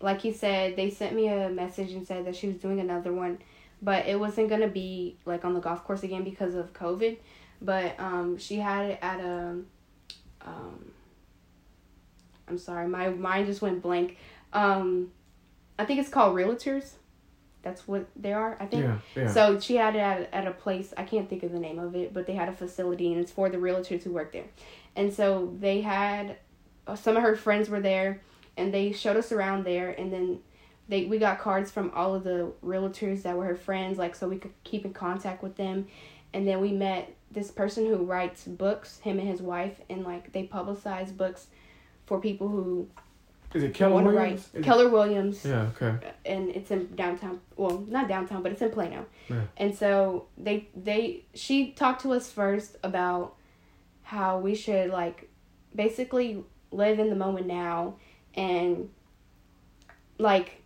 [0.01, 3.13] like you said, they sent me a message and said that she was doing another
[3.13, 3.39] one,
[3.81, 7.17] but it wasn't gonna be like on the golf course again because of COVID.
[7.61, 9.55] But um, she had it at a,
[12.47, 14.17] I'm sorry, my mind just went blank.
[14.53, 15.11] Um,
[15.79, 16.91] I think it's called Realtors.
[17.61, 18.57] That's what they are.
[18.59, 18.83] I think.
[18.83, 19.31] Yeah, yeah.
[19.31, 21.95] So she had it at, at a place, I can't think of the name of
[21.95, 24.45] it, but they had a facility and it's for the realtors who work there.
[24.95, 26.37] And so they had,
[26.87, 28.21] uh, some of her friends were there
[28.57, 30.39] and they showed us around there and then
[30.87, 34.27] they we got cards from all of the realtors that were her friends, like so
[34.27, 35.87] we could keep in contact with them.
[36.33, 40.33] And then we met this person who writes books, him and his wife, and like
[40.33, 41.47] they publicize books
[42.11, 42.89] for people who
[43.53, 44.13] is it Keller write.
[44.13, 44.49] Williams?
[44.53, 45.69] It- Keller Williams Yeah.
[45.81, 45.93] Okay.
[46.25, 49.43] and it's in downtown well not downtown but it's in plano Yeah.
[49.55, 53.35] and so they they she talked to us first about
[54.03, 55.29] how we should like
[55.73, 57.93] basically live in the moment now
[58.35, 58.89] and
[60.17, 60.61] like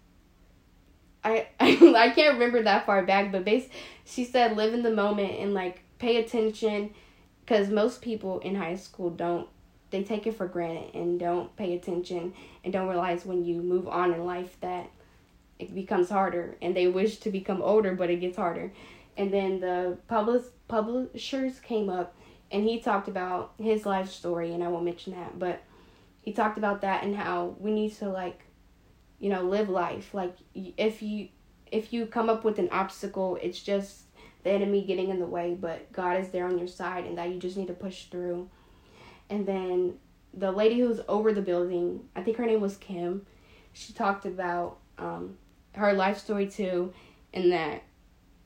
[1.24, 3.70] i i can't remember that far back but base
[4.04, 6.90] she said live in the moment and like pay attention
[7.42, 9.48] because most people in high school don't
[9.96, 12.34] they take it for granted and don't pay attention
[12.64, 14.90] and don't realize when you move on in life that
[15.58, 18.72] it becomes harder and they wish to become older but it gets harder
[19.18, 22.16] and then the public publishers came up
[22.52, 25.64] and he talked about his life story and i won't mention that but
[26.22, 28.46] he talked about that and how we need to like
[29.20, 30.14] you know, live life.
[30.14, 31.30] Like if you
[31.72, 34.04] if you come up with an obstacle, it's just
[34.44, 37.30] the enemy getting in the way, but God is there on your side and that
[37.30, 38.50] you just need to push through.
[39.30, 39.96] And then
[40.34, 43.26] the lady who's over the building, I think her name was Kim,
[43.74, 45.38] she talked about um,
[45.74, 46.94] her life story too,
[47.34, 47.84] and that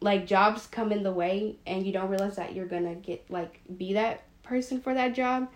[0.02, 3.62] like jobs come in the way and you don't realize that you're gonna get like
[3.78, 5.50] be that person for that job,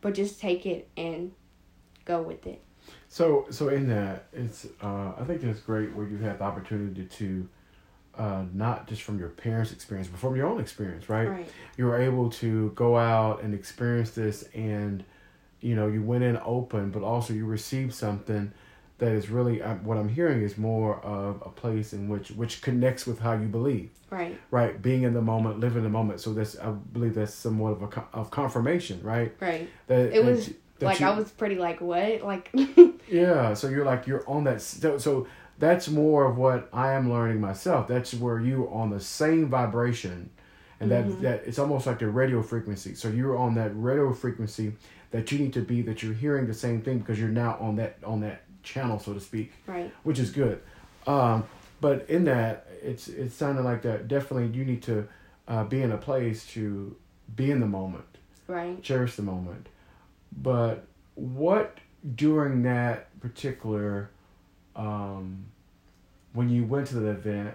[0.00, 1.32] but just take it and
[2.04, 2.62] go with it.
[3.08, 7.04] So so in that it's uh, I think it's great where you have the opportunity
[7.04, 7.48] to
[8.20, 11.28] uh, not just from your parents' experience, but from your own experience, right?
[11.28, 11.48] Right.
[11.78, 15.02] You were able to go out and experience this, and
[15.60, 18.52] you know you went in open, but also you received something
[18.98, 22.60] that is really uh, what I'm hearing is more of a place in which which
[22.60, 24.38] connects with how you believe, Right.
[24.50, 24.80] right?
[24.82, 26.20] Being in the moment, living the moment.
[26.20, 29.32] So that's I believe that's somewhat of a of confirmation, right?
[29.40, 29.68] Right.
[29.86, 30.46] That It was
[30.78, 32.50] that- like you- I was pretty like what like
[33.08, 34.60] Yeah, so you're like you're on that.
[34.62, 35.26] So, so
[35.60, 37.86] that's more of what I am learning myself.
[37.86, 40.30] That's where you're on the same vibration,
[40.80, 41.22] and that Mm-hmm.
[41.22, 42.94] that it's almost like the radio frequency.
[42.94, 44.72] So you're on that radio frequency
[45.12, 45.82] that you need to be.
[45.82, 49.12] That you're hearing the same thing because you're now on that on that channel, so
[49.14, 49.92] to speak, right.
[50.02, 50.60] which is good.
[51.06, 51.44] Um,
[51.80, 54.08] but in that, it's it's sounding like that.
[54.08, 55.06] Definitely, you need to
[55.48, 56.96] uh, be in a place to
[57.36, 58.04] be in the moment
[58.48, 58.82] Right.
[58.82, 59.68] cherish the moment.
[60.32, 61.78] But what
[62.16, 64.10] during that particular,
[64.76, 65.46] um,
[66.32, 67.54] when you went to the event,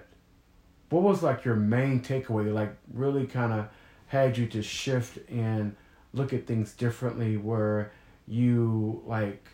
[0.90, 2.54] what was like your main takeaway?
[2.54, 3.68] Like really kind of
[4.08, 5.76] had you to shift and
[6.14, 7.92] look at things differently, where
[8.28, 9.48] you like,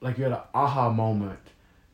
[0.00, 1.40] like you had an aha moment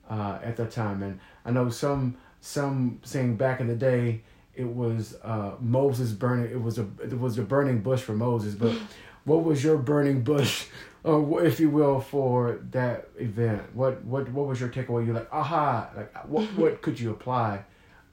[0.08, 1.02] uh, at that time.
[1.02, 4.22] And I know some some saying back in the day
[4.54, 6.50] it was uh, Moses burning.
[6.50, 8.54] It was a it was a burning bush for Moses.
[8.54, 8.76] But
[9.24, 10.66] what was your burning bush,
[11.04, 13.62] or if you will, for that event?
[13.74, 15.06] What what what was your takeaway?
[15.06, 15.90] You're like, aha!
[15.94, 17.64] Like what what could you apply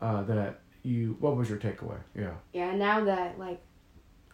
[0.01, 1.17] uh, that you?
[1.19, 1.99] What was your takeaway?
[2.15, 2.33] Yeah.
[2.53, 3.61] Yeah, now that like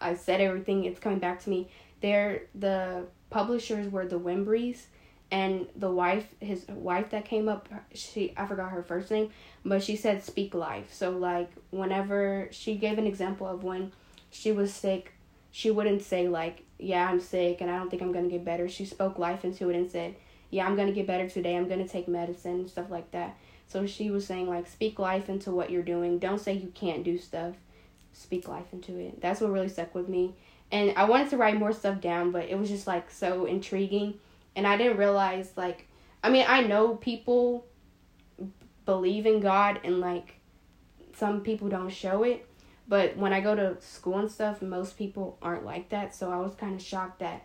[0.00, 1.70] I said everything, it's coming back to me.
[2.00, 4.86] They're the publishers were the Wimbrys,
[5.30, 9.30] and the wife, his wife that came up, she I forgot her first name,
[9.64, 10.92] but she said speak life.
[10.92, 13.92] So like whenever she gave an example of when
[14.30, 15.12] she was sick,
[15.50, 18.68] she wouldn't say like yeah I'm sick and I don't think I'm gonna get better.
[18.68, 20.16] She spoke life into it and said
[20.50, 21.56] yeah I'm gonna get better today.
[21.56, 23.36] I'm gonna take medicine and stuff like that.
[23.66, 26.18] So she was saying like speak life into what you're doing.
[26.18, 27.54] Don't say you can't do stuff
[28.12, 29.20] speak life into it.
[29.20, 30.34] That's what really stuck with me.
[30.70, 34.14] And I wanted to write more stuff down, but it was just like so intriguing.
[34.56, 35.86] And I didn't realize like
[36.22, 37.66] I mean, I know people
[38.84, 40.40] believe in God and like
[41.14, 42.47] some people don't show it,
[42.88, 46.14] but when I go to school and stuff, most people aren't like that.
[46.14, 47.44] So I was kind of shocked that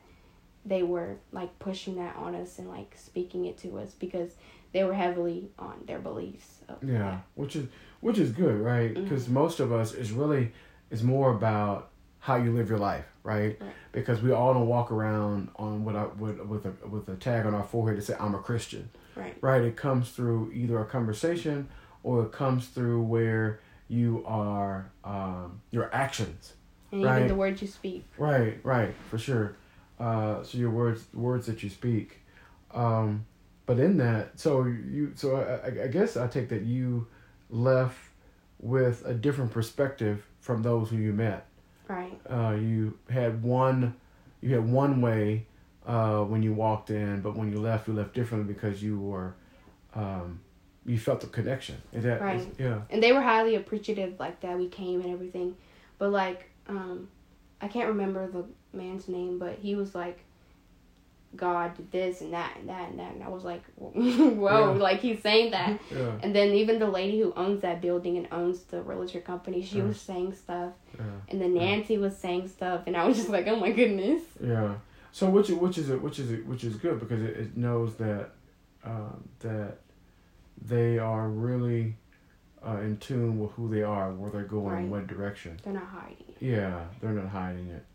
[0.66, 4.36] they were like pushing that on us and like speaking it to us because
[4.72, 6.60] they were heavily on their beliefs.
[6.70, 7.24] Of Yeah, that.
[7.36, 7.68] which is
[8.00, 8.94] which is good, right?
[8.94, 9.04] Mm-hmm.
[9.04, 10.54] Because most of us is really
[10.90, 11.90] is more about
[12.20, 13.58] how you live your life, right?
[13.60, 13.74] Right.
[13.92, 17.46] Because we all don't walk around on what I with with a with a tag
[17.46, 19.36] on our forehead to say I'm a Christian, Right.
[19.42, 19.62] right?
[19.62, 21.68] It comes through either a conversation
[22.02, 26.54] or it comes through where you are um, your actions.
[26.92, 27.16] And Right.
[27.18, 28.06] even the words you speak.
[28.18, 29.56] Right, right, for sure.
[30.00, 32.20] Uh, so your words, words that you speak,
[32.74, 33.26] um,
[33.66, 37.08] but in that, so you, so I, I- I guess I take that you
[37.50, 37.98] left
[38.60, 41.46] with a different perspective from those who you met.
[41.88, 42.20] Right.
[42.30, 43.96] Uh, you had one,
[44.42, 45.46] you had one way
[45.86, 49.36] uh, when you walked in, but when you left, you left differently because you were,
[49.96, 50.40] um,
[50.86, 51.76] you felt the connection.
[51.94, 52.48] That, is- Right.
[52.60, 55.56] yeah, and they were highly appreciative like that we came and everything
[55.98, 57.08] but like um
[57.62, 58.44] i can't remember the
[58.78, 60.20] man's name but he was like
[61.36, 64.82] god did this and that and that and that and i was like whoa Yeah.
[64.82, 68.28] like he's saying that yeah, and then even the lady who owns that building and
[68.32, 69.86] owns the realtor company she Yeah.
[69.86, 71.06] was saying stuff yeah.
[71.30, 74.76] and then nancy was saying stuff and i was just like oh my goodness Yeah.
[75.12, 76.02] So which which is it?
[76.02, 78.32] which is which is good because it, it knows that
[78.84, 79.78] um, that
[80.62, 81.96] they are really
[82.66, 84.88] uh, in tune with who they are, where they're going, Right.
[84.88, 85.58] what direction.
[85.64, 86.38] they're not hiding it.
[86.40, 87.86] Yeah, they're not hiding it.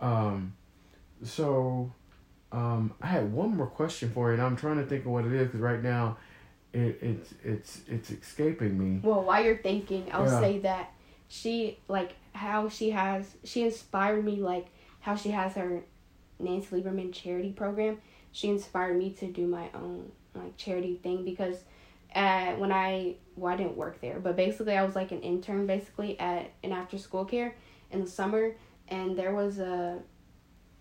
[0.00, 0.54] Um,
[1.22, 1.92] so
[2.52, 5.24] um, I had one more question for you, and I'm trying to think of what
[5.24, 6.16] it is because right now
[6.72, 9.00] it, it's it's it's escaping me.
[9.02, 10.40] Well, while you're thinking, I'll Yeah.
[10.40, 10.92] say that
[11.28, 14.66] she like how she has she inspired me like
[15.00, 15.82] how she has her
[16.38, 17.98] Nancy Lieberman charity program.
[18.32, 21.58] She inspired me to do my own like charity thing because
[22.14, 25.66] uh, when I well I didn't work there, but basically I was like an intern
[25.66, 27.54] basically at an after school care
[27.90, 28.54] in the summer,
[28.88, 29.98] and there was a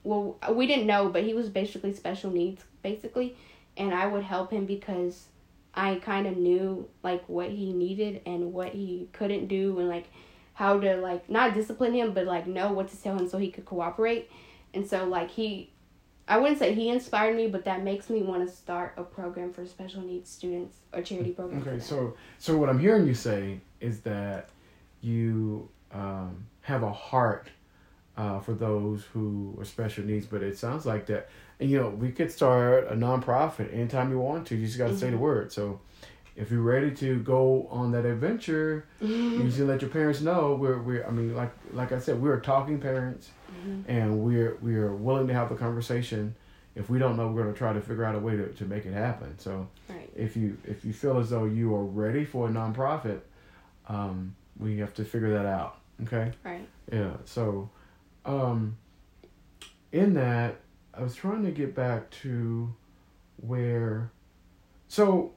[0.04, 3.36] well we didn't know, but he was basically special needs basically,
[3.78, 5.28] and I would help him because
[5.74, 10.06] I kind of knew like what he needed and what he couldn't do and like
[10.54, 13.50] how to like not discipline him but like know what to tell him so he
[13.50, 14.30] could cooperate.
[14.74, 15.73] And so like he
[16.28, 19.52] I wouldn't say he inspired me, but that makes me want to start a program
[19.52, 21.62] for special needs students or charity program.
[21.62, 24.50] Okay, so so what I'm hearing you say is that
[25.02, 27.50] you um, have a heart
[28.16, 31.30] uh, for those who are special needs, but it sounds like that.
[31.60, 34.56] And you know, we could start a nonprofit anytime you want to.
[34.56, 35.00] You just got to mm-hmm.
[35.00, 35.24] say the mm-hmm.
[35.24, 35.52] word.
[35.52, 35.82] So
[36.36, 39.42] if you're ready to go on that adventure, mm-hmm.
[39.42, 40.56] you should let your parents know.
[40.56, 43.90] We're we're I mean, like like I said, we're talking parents mm-hmm.
[43.90, 46.36] and we're we're willing to have the conversation.
[46.76, 48.66] If we don't know, we're going to try to figure out a way to, to
[48.66, 49.38] make it happen.
[49.38, 50.10] So, right.
[50.16, 53.20] if you if you feel as though you are ready for a nonprofit,
[53.88, 55.78] um, we have to figure that out.
[56.02, 56.32] Okay.
[56.44, 56.68] Right.
[56.92, 57.12] Yeah.
[57.26, 57.70] So,
[58.26, 58.78] um,
[59.92, 60.56] in that,
[60.96, 62.74] I was trying to get back to
[63.38, 64.12] where,
[64.88, 65.34] so,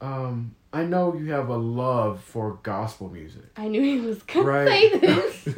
[0.00, 3.44] um, I know you have a love for gospel music.
[3.56, 4.68] I knew he was gonna right?
[4.68, 5.48] say this.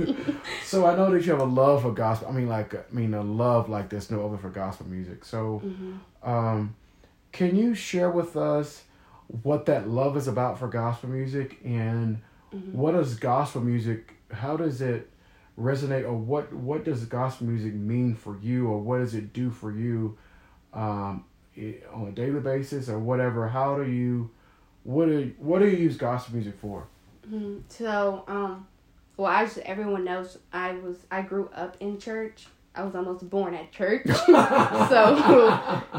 [0.64, 2.28] so I know that you have a love for gospel.
[2.28, 5.24] I mean, like, I mean, a love like there's no other for gospel music.
[5.24, 6.28] So, mm-hmm.
[6.28, 6.76] um,
[7.32, 8.84] can you share with us
[9.43, 12.20] what that love is about for gospel music and
[12.55, 12.76] mm-hmm.
[12.76, 14.14] what does gospel music?
[14.32, 15.11] How does it
[15.59, 19.51] resonate, or what what does gospel music mean for you, or what does it do
[19.51, 20.16] for you?
[20.72, 21.24] Um,
[21.92, 24.30] on a daily basis or whatever how do you
[24.88, 26.86] what do what do you use gospel music for?
[27.26, 27.59] Mm-hmm.
[27.68, 28.66] So, um,
[29.18, 32.46] well, as everyone knows, I was I grew up in church.
[32.74, 34.14] I was almost born at church, so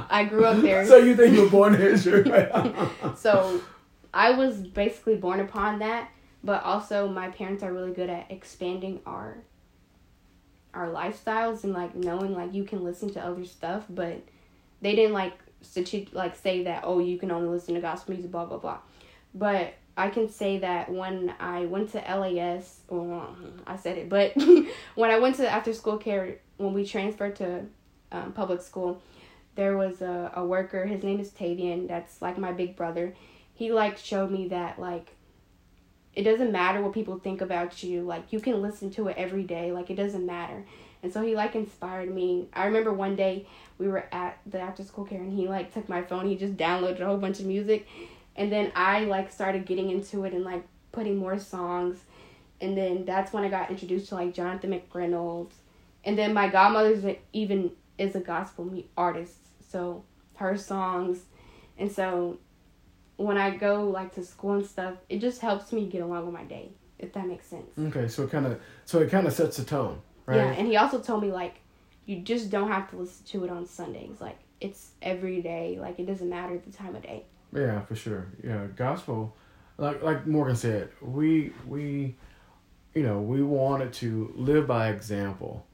[0.09, 0.87] I grew up there.
[0.87, 2.27] So you think you were born at church?
[3.17, 3.61] so,
[4.13, 6.09] I was basically born upon that,
[6.43, 9.37] but also my parents are really good at expanding our
[10.73, 14.21] our lifestyles and like knowing like you can listen to other stuff, but
[14.81, 15.33] they didn't like
[15.63, 18.79] stati- like say that oh you can only listen to gospel music blah blah blah
[19.33, 23.35] but I can say that when I went to LAS, well,
[23.67, 24.33] I said it, but
[24.95, 27.65] when I went to after school care, when we transferred to
[28.13, 29.01] um, public school,
[29.55, 30.85] there was a, a worker.
[30.85, 31.89] His name is Tavian.
[31.89, 33.13] That's like my big brother.
[33.53, 35.15] He like showed me that like
[36.15, 38.01] it doesn't matter what people think about you.
[38.01, 39.73] Like you can listen to it every day.
[39.73, 40.65] Like it doesn't matter.
[41.03, 42.47] And so he like inspired me.
[42.53, 43.47] I remember one day
[43.79, 46.57] we were at the after school care and he like took my phone, he just
[46.57, 47.87] downloaded a whole bunch of music
[48.35, 51.97] and then I like started getting into it and like putting more songs
[52.61, 55.53] and then that's when I got introduced to like Jonathan McReynolds.
[56.05, 57.03] And then my godmother's
[57.33, 59.35] even is a gospel artist,
[59.69, 60.03] so
[60.35, 61.23] her songs,
[61.77, 62.39] and so
[63.17, 66.33] when I go like to school and stuff, it just helps me get along with
[66.33, 67.77] my day, if that makes sense.
[67.77, 70.37] Okay, so it kind of so it kind of sets the tone, right?
[70.37, 71.59] Yeah, and he also told me like
[72.09, 74.19] you just don't have to listen to it on Sundays.
[74.19, 75.77] Like it's every day.
[75.79, 77.23] Like it doesn't matter the time of day.
[77.53, 78.25] Yeah, for sure.
[78.43, 79.35] Yeah, gospel,
[79.77, 82.15] like like Morgan said, we we,
[82.95, 85.67] you know, we wanted to live by example.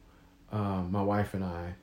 [0.52, 1.76] Um, my wife and I.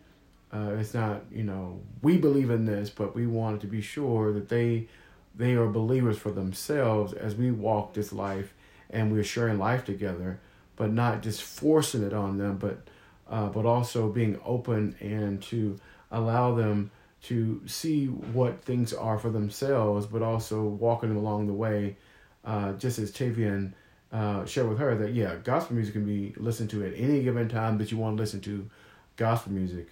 [0.53, 4.35] Uh, it's not you know we believe in this, but we wanted to be sure
[4.35, 4.87] that they
[5.35, 8.53] they are believers for themselves as we walk this life
[8.91, 10.41] and we're sharing life together,
[10.77, 12.87] but not just forcing it on them, but
[13.33, 15.81] uh, but also being open and to
[16.11, 16.91] allow them
[17.23, 21.97] to see what things are for themselves, but also walking them along the way.
[22.45, 23.73] Uh, just as Tavian
[24.13, 27.49] uh, shared with her that yeah, gospel music can be listened to at any given
[27.49, 28.69] time that you want to listen to
[29.17, 29.89] gospel music,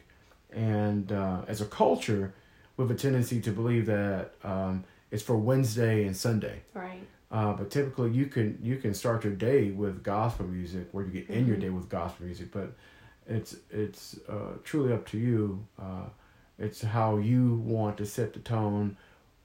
[0.52, 2.34] and uh, as a culture,
[2.76, 6.60] with a tendency to believe that um, it's for Wednesday and Sunday.
[6.74, 7.06] Right.
[7.30, 11.10] Uh, but typically, you can you can start your day with gospel music, where you
[11.10, 11.32] get mm-hmm.
[11.32, 11.66] in your mm-hmm.
[11.66, 12.50] day with gospel music.
[12.52, 12.74] But
[13.26, 15.66] it's it's uh, truly up to you.
[15.80, 16.06] Uh,
[16.58, 18.96] it's how you want to set the tone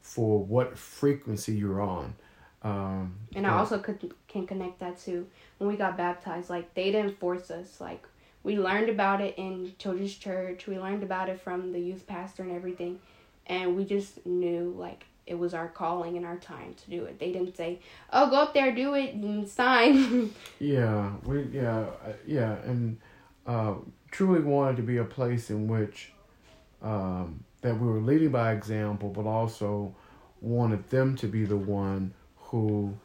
[0.02, 2.14] for what frequency you're on.
[2.62, 5.28] Um, and I also could can connect that to
[5.60, 6.50] when we got baptized.
[6.50, 7.80] Like they didn't force us.
[7.80, 8.06] Like
[8.44, 10.68] we learned about it in children's church.
[10.68, 13.00] We learned about it from the youth pastor and everything,
[13.48, 17.20] and we just knew like it was our calling and our time to do it.
[17.20, 17.80] They didn't say,
[18.12, 22.98] "Oh, go up there, do it, and sign." yeah, we yeah uh, yeah, and
[23.46, 23.76] uh,
[24.12, 26.12] truly wanted to be a place in which
[26.82, 29.94] um, that we were leading by example, but also
[30.42, 32.96] wanted them to be the one who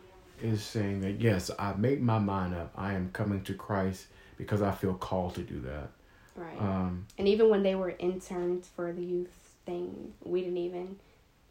[0.42, 2.72] is saying that yes, I made my mind up.
[2.76, 5.90] I am coming to Christ because I feel called to do that.
[6.36, 6.58] Right.
[6.58, 10.96] Um, and even when they were interns for the youth thing, we didn't even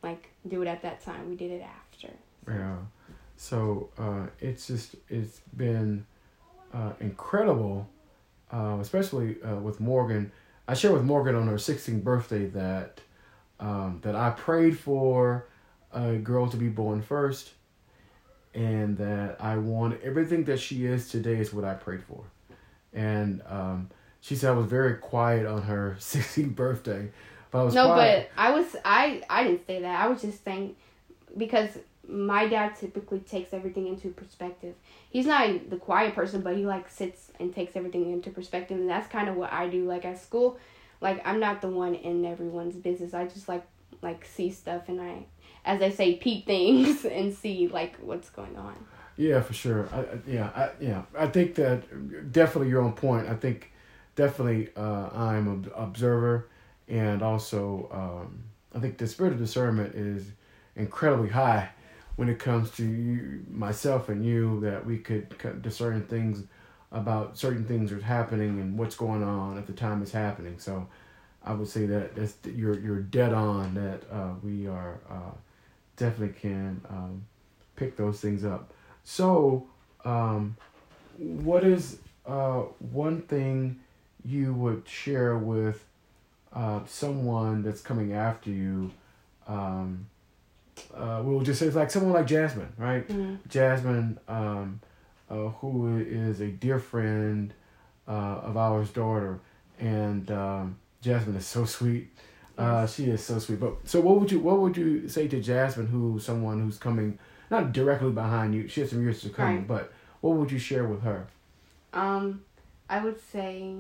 [0.01, 1.29] like do it at that time.
[1.29, 2.13] We did it after.
[2.45, 2.51] So.
[2.51, 2.75] Yeah.
[3.37, 6.05] So uh, it's just it's been
[6.73, 7.87] uh, incredible
[8.51, 10.31] uh, especially uh, with Morgan.
[10.67, 13.01] I shared with Morgan on her 16th birthday that
[13.59, 15.47] um, that I prayed for
[15.91, 17.51] a girl to be born first,
[18.53, 22.23] and that I want everything that she is today is what I prayed for.
[22.93, 23.89] And um,
[24.21, 27.09] she said I was very quiet on her 16th birthday,
[27.51, 28.29] but I was no, quiet.
[28.35, 29.99] but I was I I didn't say that.
[29.99, 30.75] I was just saying
[31.37, 31.69] because
[32.07, 34.75] my dad typically takes everything into perspective.
[35.09, 38.89] He's not the quiet person, but he like sits and takes everything into perspective, and
[38.89, 39.85] that's kind of what I do.
[39.85, 40.57] Like at school,
[41.01, 43.13] like I'm not the one in everyone's business.
[43.13, 43.65] I just like
[44.01, 45.25] like see stuff and I,
[45.65, 48.75] as I say, peep things and see like what's going on.
[49.17, 49.89] Yeah, for sure.
[49.91, 51.01] I, yeah, I, yeah.
[51.17, 53.27] I think that definitely you're on point.
[53.27, 53.71] I think
[54.15, 56.47] definitely uh, I'm an observer,
[56.87, 60.31] and also um, I think the spirit of discernment is
[60.75, 61.69] incredibly high
[62.15, 64.61] when it comes to you, myself and you.
[64.61, 66.43] That we could discern things
[66.91, 70.55] about certain things are happening and what's going on at the time it's happening.
[70.57, 70.87] So
[71.43, 75.31] I would say that that's you're you're dead on that uh, we are uh,
[75.95, 77.25] definitely can um,
[77.75, 78.73] pick those things up.
[79.03, 79.67] So,
[80.05, 80.57] um,
[81.17, 83.79] what is uh, one thing
[84.25, 85.85] you would share with
[86.53, 88.91] uh, someone that's coming after you?
[89.47, 90.07] Um,
[90.93, 93.07] uh, we'll just say it's like someone like Jasmine, right?
[93.07, 93.35] Mm-hmm.
[93.49, 94.79] Jasmine, um,
[95.29, 97.53] uh, who is a dear friend
[98.07, 98.11] uh,
[98.43, 99.39] of ours daughter,
[99.79, 102.09] and um, Jasmine is so sweet.
[102.57, 103.59] Uh, she is so sweet.
[103.59, 107.17] But so, what would you what would you say to Jasmine, who's someone who's coming
[107.49, 108.67] not directly behind you?
[108.67, 109.67] She has some years to come, Right.
[109.67, 111.27] but what would you share with her?
[111.93, 112.43] Um,
[112.89, 113.75] I would say,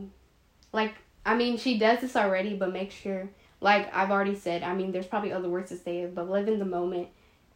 [0.71, 0.93] like,
[1.25, 3.29] I mean, she does this already, but make sure,
[3.59, 6.47] like I've already said, I mean, there's probably other words to say it, but live
[6.47, 7.09] in the moment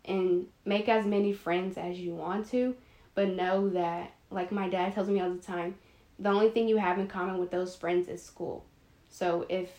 [0.05, 2.75] and make as many friends as you want to,
[3.15, 5.75] but know that, like my dad tells me all the time,
[6.19, 8.65] the only thing you have in common with those friends is school.
[9.09, 9.69] So if,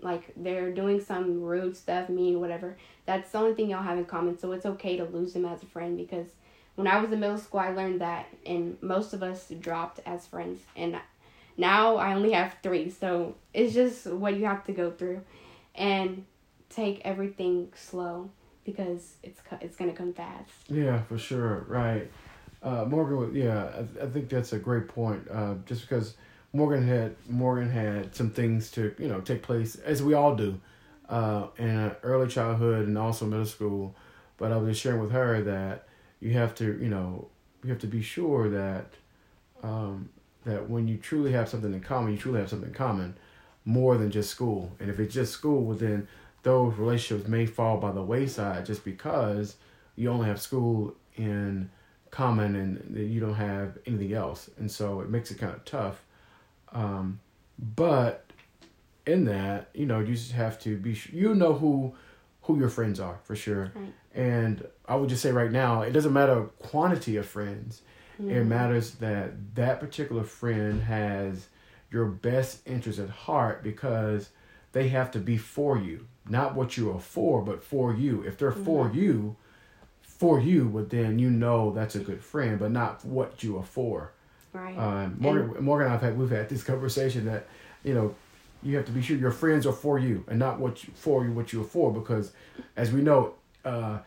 [0.00, 4.04] like, they're doing some rude stuff, mean, whatever, that's the only thing y'all have in
[4.04, 4.38] common.
[4.38, 6.28] So it's okay to lose them as a friend because
[6.74, 10.26] when I was in middle school, I learned that, and most of us dropped as
[10.26, 10.60] friends.
[10.76, 10.96] And
[11.56, 15.22] now I only have three, so it's just what you have to go through,
[15.74, 16.24] and
[16.68, 18.30] take everything slow
[18.64, 20.50] because it's it's gonna come fast.
[20.68, 21.64] Yeah, for sure.
[21.68, 22.10] Right.
[22.64, 25.28] Uh, Morgan, yeah, I, I think that's a great point.
[25.30, 26.14] Uh, just because
[26.54, 30.58] Morgan had Morgan had some things to you know take place as we all do,
[31.10, 33.94] uh, in early childhood and also middle school.
[34.38, 35.86] But I was just sharing with her that
[36.20, 37.28] you have to you know
[37.62, 38.86] you have to be sure that
[39.62, 40.08] um,
[40.44, 43.16] that when you truly have something in common, you truly have something in common
[43.66, 44.72] more than just school.
[44.80, 46.08] And if it's just school, well then
[46.44, 49.56] those relationships may fall by the wayside just because
[49.96, 51.70] you only have school in
[52.14, 54.48] common and you don't have anything else.
[54.58, 56.04] And so it makes it kind of tough.
[56.72, 57.18] Um,
[57.58, 58.24] but
[59.04, 61.94] in that, you know, you just have to be sure you know who
[62.42, 63.72] who your friends are for sure.
[63.74, 63.92] Right.
[64.14, 67.82] And I would just say right now, it doesn't matter quantity of friends.
[68.18, 68.46] It Mhm.
[68.46, 71.48] matters that that particular friend has
[71.90, 74.30] your best interest at heart because
[74.72, 78.22] they have to be for you, not what you are for, but for you.
[78.22, 79.36] If they're for you,
[80.24, 83.62] for you, but then you know that's a good friend, but not what you are
[83.62, 84.10] for.
[84.54, 84.74] Right.
[84.78, 87.46] Um, Morgan, Morgan, and I've had we've had this conversation that
[87.82, 88.14] you know
[88.62, 91.26] you have to be sure your friends are for you and not what you, for
[91.26, 92.32] you what you're for because
[92.74, 93.34] as we know,
[93.66, 93.98] uh,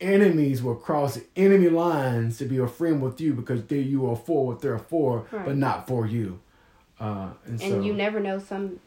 [0.00, 4.16] enemies will cross enemy lines to be a friend with you because they you are
[4.16, 6.40] for what they're for, but not for you.
[6.98, 8.78] Uh, and, and so you never know some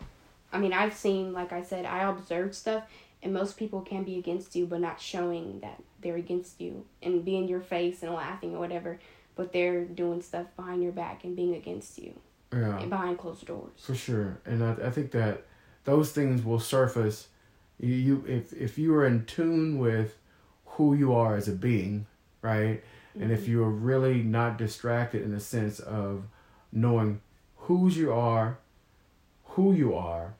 [0.51, 2.83] i mean i've seen like i said i observed stuff
[3.23, 7.25] and most people can be against you but not showing that they're against you and
[7.25, 8.99] be in your face and laughing or whatever
[9.35, 12.13] but they're doing stuff behind your back and being against you
[12.53, 12.79] yeah.
[12.79, 15.43] and behind closed doors For sure, and I, I think that
[15.83, 17.27] those things will surface.
[17.79, 20.17] You, you if if you are in tune with
[20.65, 22.05] who you are as a being,
[22.41, 22.83] right,
[23.19, 23.51] and if mm-hmm.
[23.51, 26.23] you are really not distracted in the sense of
[26.71, 27.21] knowing
[27.57, 28.57] whose you are,
[29.45, 30.35] who you are,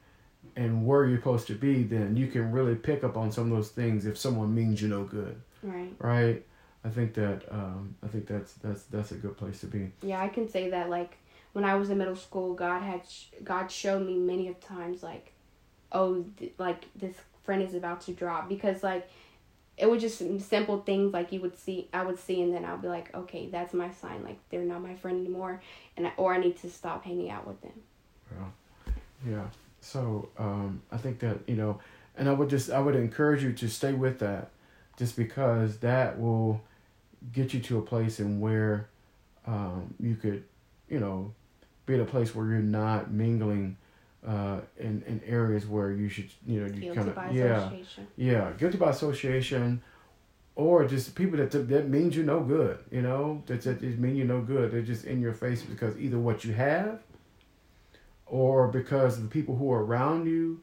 [0.56, 3.50] and where you're supposed to be, then you can really pick up on some of
[3.50, 6.44] those things if someone means you no good, right right?
[6.84, 9.90] I think that um, I think that's that's that's a good place to be.
[10.02, 11.16] yeah i can say that like
[11.54, 15.02] when i was in middle school god had sh- god showed me many of times
[15.02, 15.32] like
[15.92, 19.08] oh th- like this friend is about to drop because like
[19.76, 22.76] it was just simple things like you would see i would see and then i'll
[22.78, 25.60] be like okay that's my sign like they're not my friend anymore
[25.96, 27.72] and I, or i need to stop hanging out with them
[28.32, 28.92] Yeah,
[29.30, 29.44] Yeah.
[29.84, 31.78] So um, I think that you know,
[32.16, 34.50] and I would just I would encourage you to stay with that,
[34.98, 36.62] just because that will
[37.32, 38.88] get you to a place in where
[39.46, 40.44] um, you could,
[40.88, 41.32] you know,
[41.86, 43.76] be at a place where you're not mingling
[44.26, 48.52] uh, in in areas where you should you know you kind of yeah association yeah
[48.58, 49.82] guilty by association
[50.56, 52.78] or just people that that means you no good.
[52.90, 54.70] You know, that that just mean you no good.
[54.70, 57.00] They're just in your face because either what you have,
[58.26, 60.62] or because of the people who are around you,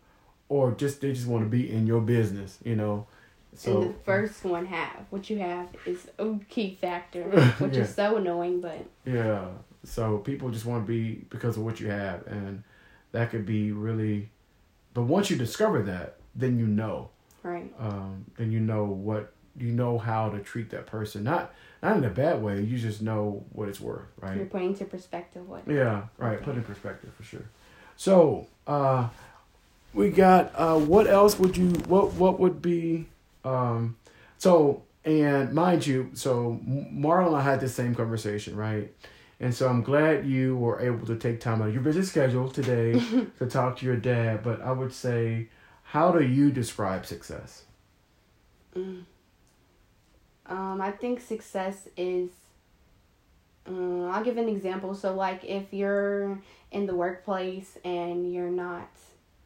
[0.49, 2.59] or just they just want to be in your business.
[2.64, 3.07] You know.
[3.53, 7.24] So and the first one have what you have is a key factor,
[7.59, 7.82] which yeah.
[7.82, 9.47] is so annoying, but yeah.
[9.84, 12.64] So people just want to be because of what you have, and
[13.12, 14.30] that could be really.
[14.93, 17.09] But once you discover that, then you know.
[17.43, 17.74] Right.
[17.80, 21.24] Um, then you know what you know how to treat that person.
[21.24, 22.62] Not not in a bad way.
[22.62, 24.38] You just know what it's worth, right?
[24.38, 25.68] You're putting into perspective what.
[25.68, 26.04] Yeah.
[26.18, 26.36] Right.
[26.36, 26.45] Okay.
[26.45, 27.45] Put in perspective for sure.
[27.97, 29.10] So uh,
[29.93, 33.08] we got uh, what else would you what what would be
[33.43, 33.97] um,
[34.38, 38.93] so and mind you, so Marlon and I had the same conversation, right?
[39.39, 42.49] And so I'm glad you were able to take time out of your busy schedule
[42.49, 43.02] today
[43.39, 44.43] to talk to your dad.
[44.43, 45.49] But I would say,
[45.84, 47.64] how do you describe success?
[48.76, 49.04] Mm.
[50.52, 52.30] Um, I think success is.
[53.66, 54.93] Um, I'll give an example.
[54.93, 56.38] So, like, if you're
[56.72, 58.89] in the workplace and you're not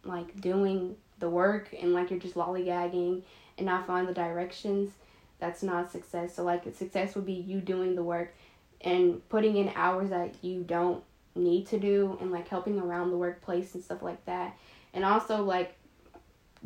[0.04, 3.22] like doing the work and like you're just lollygagging
[3.58, 4.92] and not following the directions,
[5.40, 6.36] that's not success.
[6.36, 8.34] So, like, success would be you doing the work
[8.82, 11.04] and putting in hours that you don't
[11.36, 14.58] need to do and like helping around the workplace and stuff like that.
[14.94, 15.76] And also, like,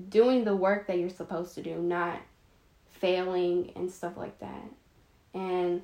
[0.08, 2.22] doing the work that you're supposed to do, not
[3.00, 4.70] failing and stuff like that.
[5.34, 5.82] And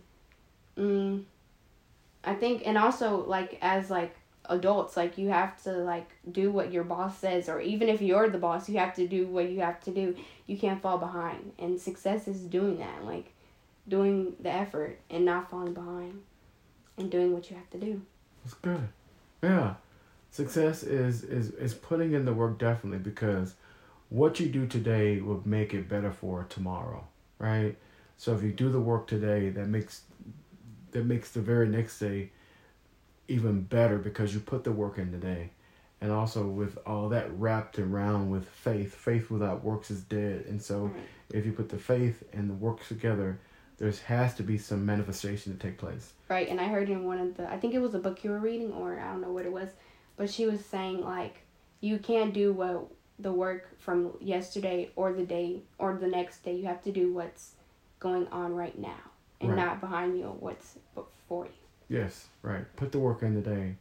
[0.78, 1.24] mm,
[2.24, 4.16] I think, and also like as like
[4.50, 8.30] adults, like you have to like do what your boss says, or even if you're
[8.30, 10.16] the boss, you have to do what you have to do.
[10.48, 13.32] You can't fall behind, and success is doing that, like
[13.88, 16.22] doing the effort and not falling behind,
[16.98, 18.02] and doing what you have to do.
[18.44, 18.88] That's good.
[19.42, 19.76] Yeah,
[20.32, 23.56] success is is is putting in the work definitely because
[24.10, 27.06] what you do today will make it better for tomorrow,
[27.40, 27.76] right?
[28.18, 30.02] So if you do the work today, that makes
[30.92, 32.32] that makes the very next day
[33.28, 35.50] even better because you put the work in today.
[36.00, 40.46] And also with all that wrapped around with faith, faith without works is dead.
[40.48, 40.92] And so
[41.34, 43.40] if you put the faith and the works together,
[43.78, 46.14] there has to be some manifestation to take place.
[46.30, 48.30] Right, and I heard in one of the I think it was a book you
[48.30, 49.70] were reading or I don't know what it was,
[50.16, 51.42] but she was saying like
[51.82, 52.90] you can't do what
[53.20, 56.56] the work from yesterday or the day or the next day.
[56.56, 57.52] You have to do what's
[58.00, 59.00] going on right now
[59.42, 59.58] and right.
[59.58, 61.52] not behind you or what's before you.
[61.98, 62.66] Yes, right.
[62.76, 63.76] Put the work in today.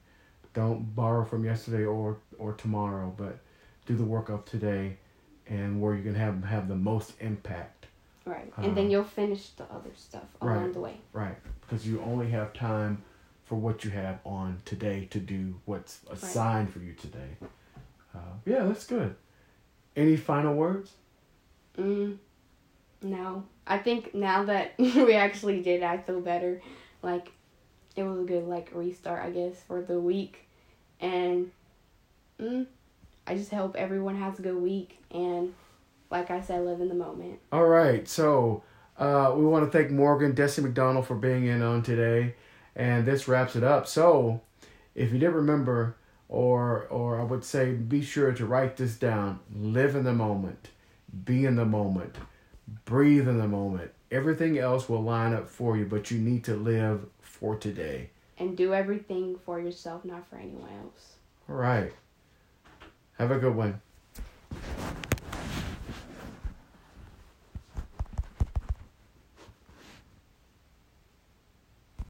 [0.53, 3.39] Don't borrow from yesterday or or tomorrow, but
[3.87, 4.97] do the work of today
[5.47, 7.87] and where you can have have the most impact.
[8.24, 8.53] Right.
[8.57, 10.97] And um, then you'll finish the other stuff along right, the way.
[11.12, 11.37] Right.
[11.61, 13.03] Because you only have time
[13.45, 16.72] for what you have on today to do what's assigned right.
[16.72, 17.37] for you today.
[18.15, 19.15] Uh, yeah, that's good.
[19.97, 20.93] Any final words?
[21.79, 22.19] Mm,
[23.03, 23.45] no.
[23.67, 26.61] I think now that we actually did, I feel better.
[27.03, 27.33] Like,
[27.97, 30.49] it was a good, like, restart, I guess, for the week.
[31.01, 31.51] And,
[32.41, 32.67] mm,
[33.27, 34.99] I just hope everyone has a good week.
[35.11, 35.55] And,
[36.11, 37.41] like I said, live in the moment.
[37.53, 38.07] All right.
[38.09, 38.62] So,
[38.99, 42.35] uh, we want to thank Morgan, Destiny McDonald for being in on today.
[42.77, 43.87] And this wraps it up.
[43.87, 44.41] So,
[44.95, 45.97] if you didn't remember,
[46.35, 49.39] or or I would say be sure to write this down.
[49.55, 50.68] Live in the moment.
[51.24, 52.16] Be in the moment.
[52.85, 53.93] Breathe in the moment.
[54.11, 58.11] Everything else will line up for you, but you need to live for today.
[58.37, 61.14] And do everything for yourself, not for anyone else.
[61.49, 61.93] All right.
[63.18, 63.80] Have a good one.